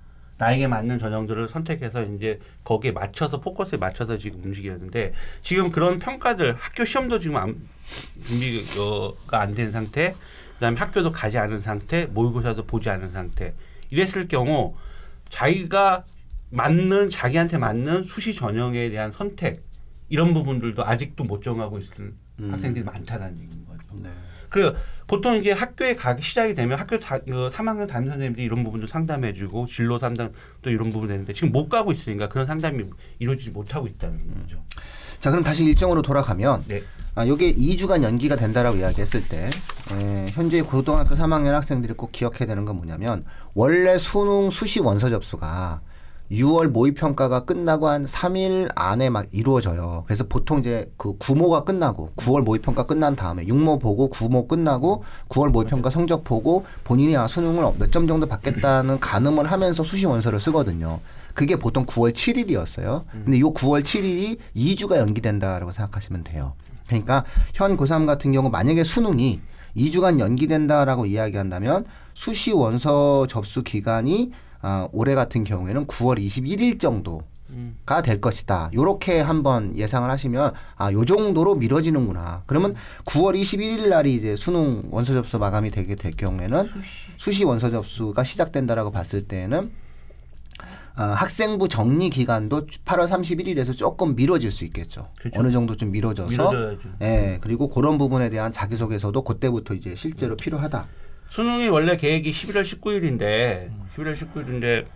[0.41, 6.87] 나에게 맞는 전형들을 선택해서 이제 거기에 맞춰서 포커스에 맞춰서 지금 움직이는데 지금 그런 평가들 학교
[6.87, 7.57] 시험도 지금 안,
[8.27, 10.15] 준비가 안 된 상태
[10.55, 13.55] 그다음에 학교도 가지 않은 상태 모의고사도 보지 않은 상태
[13.91, 14.75] 이랬을 경우
[15.29, 16.05] 자기가
[16.49, 19.63] 맞는 자기한테 맞는 수시 전형에 대한 선택
[20.09, 22.53] 이런 부분들도 아직도 못 정하고 있을 음.
[22.53, 23.81] 학생들이 많다는 얘기인 거죠.
[24.03, 24.11] 네.
[24.49, 24.75] 그리고
[25.11, 29.67] 보통 이제 학교에 가기 시작이 되면 학교 다, 그 3학년 담임 선생님들이 이런 부분도 상담해주고
[29.67, 30.31] 진로 상담
[30.63, 32.85] 또 이런 부분 되는데 지금 못 가고 있으니까 그런 상담이
[33.19, 34.63] 이루어지지 못하고 있다는 거죠.
[35.19, 36.81] 자 그럼 다시 일정으로 돌아가면 네.
[37.17, 39.51] 아, 요게 2주간 연기가 된다라고 이야기했을 때
[39.93, 45.81] 에, 현재 고등학교 3학년 학생들이 꼭 기억해야 되는 건 뭐냐면 원래 수능 수시 원서 접수가
[46.31, 50.05] 6월 모의 평가가 끝나고 한 3일 안에 막 이루어져요.
[50.07, 55.03] 그래서 보통 이제 그 구모가 끝나고 9월 모의 평가 끝난 다음에 6모 보고 9모 끝나고
[55.29, 60.07] 9월 모의 평가 성적 보고 본인이 아 수능을 몇 점 정도 받겠다는 가늠을 하면서 수시
[60.07, 61.01] 원서를 쓰거든요.
[61.35, 63.05] 그게 보통 9월 7일이었어요.
[63.11, 66.55] 근데 요 9월 7일이 2주가 연기된다라고 생각하시면 돼요.
[66.87, 69.41] 그러니까 현 고3 같은 경우 만약에 수능이
[69.77, 74.31] 2주간 연기된다라고 이야기한다면 수시 원서 접수 기간이
[74.63, 77.23] 아, 올해 같은 경우에는 9월 21일 정도
[77.85, 78.71] 가될 것이다.
[78.73, 82.43] 요렇게 한번 예상을 하시면 아, 요 정도로 미뤄지는구나.
[82.47, 86.69] 그러면 9월 21일 날이 이제 수능 원서 접수 마감이 되게 될 경우에는
[87.17, 89.71] 수시 원서 접수가 시작된다라고 봤을 때에는
[90.95, 95.09] 아, 학생부 정리 기간도 8월 31일에서 조금 미뤄질 수 있겠죠.
[95.19, 95.41] 그렇죠.
[95.41, 96.89] 어느 정도 좀 미뤄져서 미뤄져야죠.
[97.03, 100.87] 예, 그리고 그런 부분에 대한 자기소개서도 그때부터 이제 실제로 필요하다.
[101.31, 104.87] 수능이 원래 계획이 11월 19일인데 11월 19일인데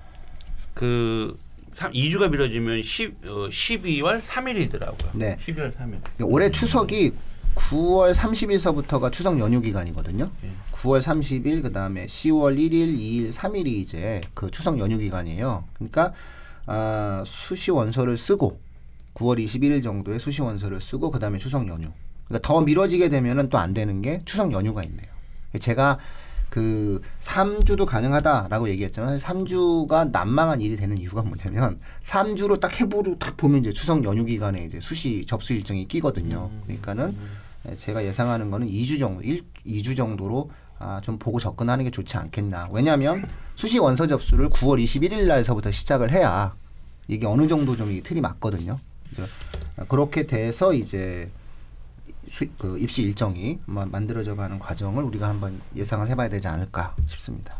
[0.75, 1.39] 그
[1.75, 5.11] 3, 2주가 미뤄지면 10, 어, 12월 3일이더라고요.
[5.15, 5.37] 네.
[5.45, 5.99] 12월 3일.
[6.23, 7.13] 올해 추석이
[7.55, 10.29] 9월 30일서부터가 추석 연휴 기간이거든요.
[10.45, 10.49] 예.
[10.73, 15.65] 9월 30일 그다음에 10월 1일, 2일, 3일이 이제 그 추석 연휴 기간이에요.
[15.75, 16.13] 그러니까
[16.67, 18.59] 아, 수시 원서를 쓰고
[19.15, 21.89] 9월 21일 정도에 수시 원서를 쓰고 그다음에 추석 연휴.
[22.27, 25.14] 그러니까 더 미뤄지게 되면은 또 안 되는 게 추석 연휴가 있네요.
[25.59, 25.99] 제가
[26.51, 33.37] 그 3주도 가능하다라고 얘기했지만 사실 3주가 난망한 일이 되는 이유가 뭐냐면 3주로 딱 해부로 딱
[33.37, 36.51] 보면 이제 추석 연휴 기간에 이제 수시 접수 일정이 끼거든요.
[36.65, 37.17] 그러니까는
[37.77, 42.69] 제가 예상하는 거는 2주 정도, 1, 2주 정도로 아, 좀 보고 접근하는 게 좋지 않겠나.
[42.73, 46.55] 왜냐하면 수시 원서 접수를 9월 21일 날서부터 시작을 해야
[47.09, 48.79] 이게 어느 정도 좀 이 틀이 맞거든요.
[49.89, 51.31] 그렇게 돼서 이제
[52.29, 57.57] 수, 그 입시 일정이 마- 만들어져 가는 과정을 우리가 한번 예상을 해봐야 되지 않을까 싶습니다.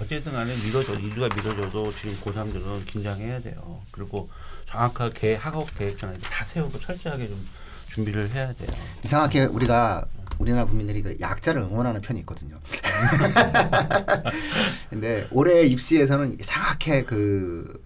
[0.00, 3.82] 어쨌든 간에 미뤄져 2주가 미뤄져도 지금 고3들은 긴장해야 돼요.
[3.90, 4.28] 그리고
[4.68, 7.46] 정확하게 학업 이렇게 다 세우고 철저하게 좀
[7.90, 8.68] 준비를 해야 돼요.
[9.04, 10.04] 이상하게 우리가
[10.38, 12.58] 우리나라 국민들이 그 약자를 응원하는 편이 있거든요.
[14.90, 17.83] 근데 올해 입시에서는 이상하게 그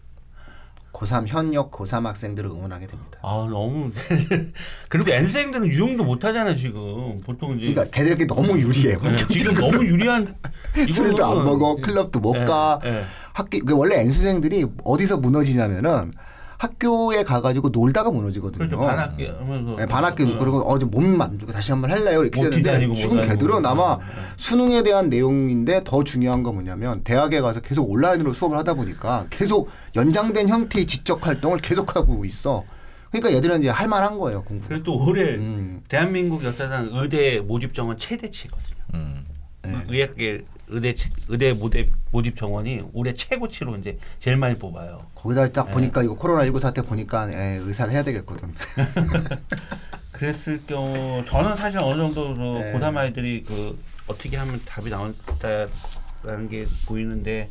[0.93, 3.19] 고3 현역 고3 학생들을 응원하게 됩니다.
[3.23, 3.93] 아 너무
[4.89, 8.97] 그리고 N생들은 유용도 못하잖아 지금 보통 이제 그러니까 걔들에게 너무 유리해.
[8.97, 10.35] 네, 지금 너무 유리한
[10.89, 12.81] 술도 안 먹어, 클럽도 못 예, 가.
[12.85, 13.05] 예.
[13.33, 16.13] 학교 그 원래 N수생들이 어디서 무너지냐면은
[16.59, 18.67] 학교에 가가지고 놀다가 무너지거든요.
[18.67, 22.93] 그렇죠 반학기 하면서 네, 반학기 그리고 어제 몸 만들고 다시 한번 할래요 이렇게 못 했는데
[22.95, 23.27] 지금.
[23.27, 24.05] 걔들은 아마 네.
[24.37, 29.71] 수능에 대한 내용인데 더 중요한 건 뭐냐면 대학에 가서 계속 온라인으로 수업을 하다 보니까 계속
[29.95, 32.65] 연장된 형태의 지적 활동을 계속하고 있어.
[33.13, 34.69] 그러니까 얘들은 이제 할만한 거예요 공부.
[34.69, 35.83] 그리고 또 올해 음.
[35.89, 38.77] 대한민국 역사상 의대 모집 정원 최대치거든요.
[38.95, 39.25] 음.
[39.63, 39.79] 네.
[39.89, 45.07] 의학계 의대 치- 의대 모집 모집 정원이 올해 최고치로 이제 제일 많이 뽑아요.
[45.15, 45.53] 거기다 네.
[45.53, 48.53] 딱 보니까 이거 코로나 19 사태 보니까 에, 의사를 해야 되겠거든.
[50.13, 52.73] 그랬을 경우 저는 사실 어느 정도 그 네.
[52.73, 53.79] 고3 아이들이 그
[54.09, 57.51] 어떻게 하면 답이 나온다라는 게 보이는데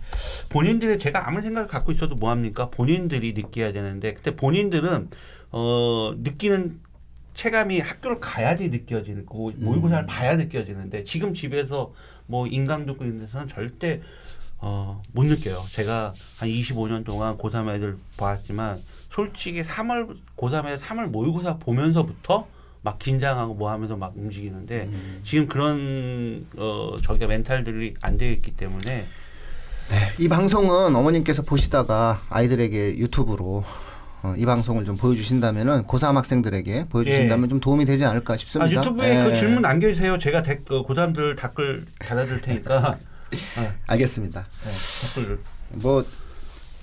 [0.49, 2.69] 본인들이 제가 아무리 생각을 갖고 있어도 뭐 합니까?
[2.69, 5.09] 본인들이 느껴야 되는데 근데 본인들은
[5.51, 6.79] 어 느끼는
[7.35, 11.93] 체감이 학교를 가야지 느껴지고 모의고사를 봐야 느껴지는데 지금 집에서
[12.27, 14.01] 뭐 인강 있는 데서는 절대
[14.59, 15.63] 어, 못 느껴요.
[15.71, 22.47] 제가 한 25년 동안 고3 애들 봐왔지만 솔직히 3월 고3에 3월 모의고사 보면서부터
[22.81, 24.89] 막 긴장하고 뭐 하면서 막 움직이는데
[25.23, 29.05] 지금 그런 어 저기가 멘탈들이 안 되어 있기 때문에
[29.89, 33.63] 네, 이 방송은 어머님께서 보시다가 아이들에게 유튜브로
[34.23, 38.71] 어, 이 방송을 좀 보여주신다면은 고3 학생들에게 보여주신다면 좀 도움이 되지 않을까 아, 싶습니다.
[38.81, 39.35] 유튜브에 그 예.
[39.35, 40.17] 질문 남겨주세요.
[40.17, 42.97] 제가 댓글 고3들 댓글 달아줄 테니까
[43.31, 44.45] 네, 알겠습니다.
[44.63, 45.39] 네, 댓글
[45.73, 46.03] 뭐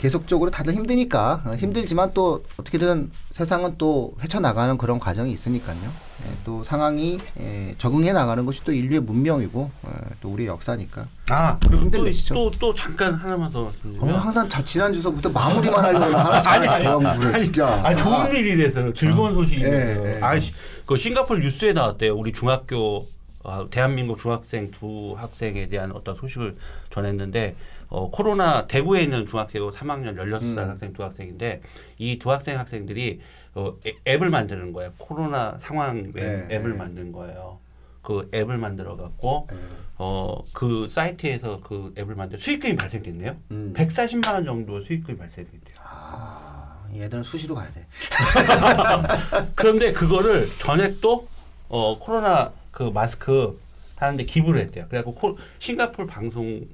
[0.09, 5.79] 계속적으로 다들 힘드니까 어, 힘들지만 또 어떻게든 세상은 또 헤쳐나가는 그런 과정이 있으니까요.
[5.79, 9.90] 예, 또 상황이 예, 적응해 나가는 것이 또 인류의 문명이고 예,
[10.21, 11.09] 또 우리의 역사니까.
[11.31, 12.35] 아 그리고 힘들으시죠?
[12.35, 17.21] 또또 잠깐 하나만 더 어, 말씀드리면 항상 자, 지난 주서부터 마무리만 하려고 하나씩 하나씩 뭐라고
[17.21, 17.81] 그래 진짜.
[17.83, 20.23] 아니 좋은 일이 돼서 즐거운.
[20.23, 20.53] 아, 시-
[20.85, 22.14] 그 싱가포르 뉴스에 나왔대요.
[22.14, 23.09] 우리 중학교
[23.43, 26.57] 아, 대한민국 중학생 두 학생에 대한 어떤 소식을
[26.92, 27.57] 전했는데
[27.89, 30.59] 어, 코로나 대구에 있는 중학교 3학년 16살 음.
[30.59, 31.61] 학생 두 학생인데
[31.99, 33.21] 이 두 학생 학생들이
[33.55, 34.93] 어, 애- 앱을 만드는 거예요.
[34.99, 36.77] 코로나 상황 네, 앱을 네.
[36.77, 37.59] 만든 거예요.
[38.03, 39.57] 그 앱을 만들어 갖고 예.
[39.97, 43.37] 어그 사이트에서 그 앱을 만들 수익금이 발생됐네요.
[43.53, 43.73] 음.
[43.77, 45.77] 140만 원 정도 수익금이 발생됐대요.
[45.83, 47.87] 아, 얘들은 수시로 가야 돼.
[49.55, 51.29] 그런데 그거를 전액도
[51.69, 53.59] 어 코로나 그 마스크
[53.97, 54.87] 하는데 기부를 했대요.
[54.89, 56.69] 그래갖고 코, 싱가포르 방송 그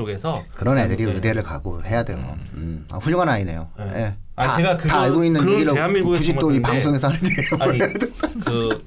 [0.00, 1.12] 쪽에서 그런 애들이 네.
[1.12, 2.36] 의대를 가고 해야 돼요.
[2.54, 2.86] 음.
[2.90, 3.68] 아, 훌륭한 아이네요.
[3.78, 3.84] 네.
[3.96, 4.14] 예.
[4.38, 7.56] 아, 다, 제가 다 그거- 알고 있는 얘기를 굳이 또 이 방송에서 하는 얘기예요.
[7.58, 7.78] 아니
[8.44, 8.84] 그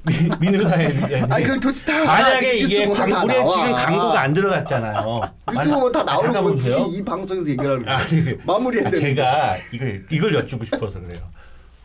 [1.34, 3.34] 아니 도대체 다 만약에 뉴스 이게 광, 다 우리.
[3.34, 5.22] 지금 광고가 안 들어갔잖아요.
[5.52, 7.98] 뉴스 보면 다 나오는 걸 잠깐만 굳이 이 방송에서 얘기하는 거예요.
[8.00, 11.20] 아니, 그- 마무리해야 아, 제가 이걸 이걸 여쭙고 싶어서 그래요.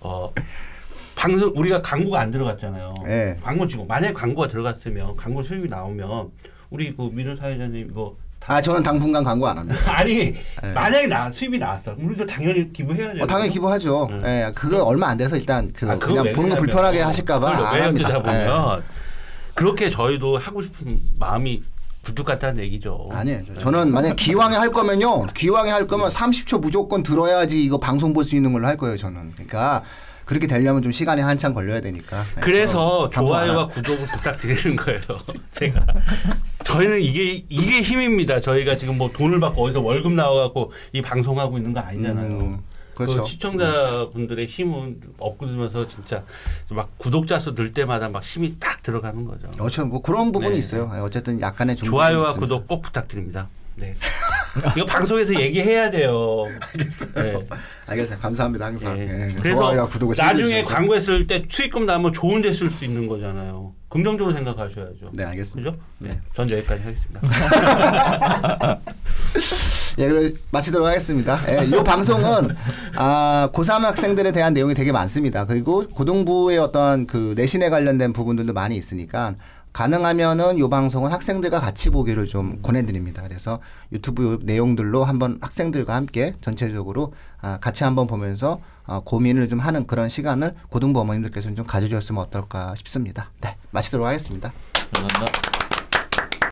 [0.01, 0.31] 어
[1.17, 2.93] 방송 우리가 광고가 안 들어갔잖아요.
[3.07, 3.39] 네.
[3.43, 6.29] 광고 지금 만약에 광고가 들어갔으면 광고 수입이 나오면
[6.69, 8.15] 우리 그 민우 사회자님 이거
[8.47, 9.79] 아 저는 당분간 광고 안 합니다.
[9.99, 10.35] 아니
[10.75, 11.95] 만약에 나 수입이 나왔어.
[11.99, 13.21] 우리도 당연히 기부해야 돼.
[13.23, 14.09] 어, 당연히 기부하죠.
[14.25, 17.67] 예, 그거 얼마 안 돼서 일단 그 아, 그냥 왜 보는 거 불편하게 하실까봐 그걸
[17.67, 18.09] 안왜 합니다.
[18.11, 18.23] 예.
[18.23, 18.83] 보면
[19.55, 21.63] 그렇게 저희도 하고 싶은 마음이
[22.05, 23.09] 굴뚝 같다는 얘기죠.
[23.13, 23.41] 아니에요.
[23.59, 25.27] 저는 만약 기왕에 할 거면요.
[25.29, 28.97] 기왕에 할 거면 30초 무조건 들어야지 이거 방송 볼 수 있는 걸로 할 거예요.
[28.99, 29.33] 저는.
[29.33, 29.83] 그러니까
[30.25, 32.25] 그렇게 되려면 좀 시간이 한참 걸려야 되니까.
[32.37, 35.01] 예, 그래서 좋아요와 하- 구독을 부탁드리는 거예요.
[35.53, 35.87] 제가
[36.65, 38.41] 저희는 이게 이게 힘입니다.
[38.41, 42.27] 저희가 지금 뭐 돈을 받고 어디서 월급 나와갖고 이 방송하고 있는 거 아니잖아요.
[42.39, 42.59] 음,
[42.95, 43.23] 그렇죠.
[43.25, 46.23] 그 시청자분들의 힘은 업그러면서 진짜
[46.71, 49.49] 막 구독자 수 늘 때마다 막 힘이 딱 들어가는 거죠.
[49.61, 50.59] 어쨌든 뭐 그런 부분이 네.
[50.59, 50.91] 있어요.
[50.95, 52.35] 예, 어쨌든 약간의 좀 좋아요와.
[52.35, 53.49] 구독 꼭 부탁드립니다.
[53.77, 53.95] 네.
[54.77, 56.45] 이거 방송에서 얘기해야 돼요.
[56.61, 57.39] 알겠어요.
[57.41, 57.47] 네.
[57.87, 58.19] 알겠어요.
[58.19, 58.67] 감사합니다.
[58.67, 58.97] 항상.
[58.97, 59.03] 네.
[59.31, 60.75] 예, 그래서 나중에 챙겨주셔서.
[60.75, 63.73] 광고 했을 때 수익금 나면 좋은 데 쓸 수 있는 거잖아요.
[63.89, 65.11] 긍정적으로 생각하셔야죠.
[65.13, 65.71] 네, 알겠습니다.
[65.71, 65.83] 그죠?
[65.99, 66.19] 네.
[66.35, 67.21] 전 여기까지 하겠습니다.
[69.99, 71.39] 예, 그럼 마치도록 하겠습니다.
[71.49, 72.49] 예, 이 방송은
[72.97, 75.47] 아, 고3 학생들에 대한 내용이 되게 많습니다.
[75.47, 79.35] 그리고 고등부의 어떤 그 내신에 관련된 부분들도 많이 있으니까
[79.75, 83.23] 가능하면은 이 방송은 학생들과 같이 보기를 좀 권해드립니다.
[83.23, 83.61] 그래서
[83.93, 87.13] 유튜브 요 내용들로 한번 학생들과 함께 전체적으로
[87.43, 92.75] 아, 같이 한번 보면서 어, 고민을 좀 하는 그런 시간을 고등부 어머님들께서는 좀 가져주셨으면 어떨까
[92.77, 93.31] 싶습니다.
[93.41, 94.53] 네, 마치도록 하겠습니다.
[94.93, 95.64] 감사합니다.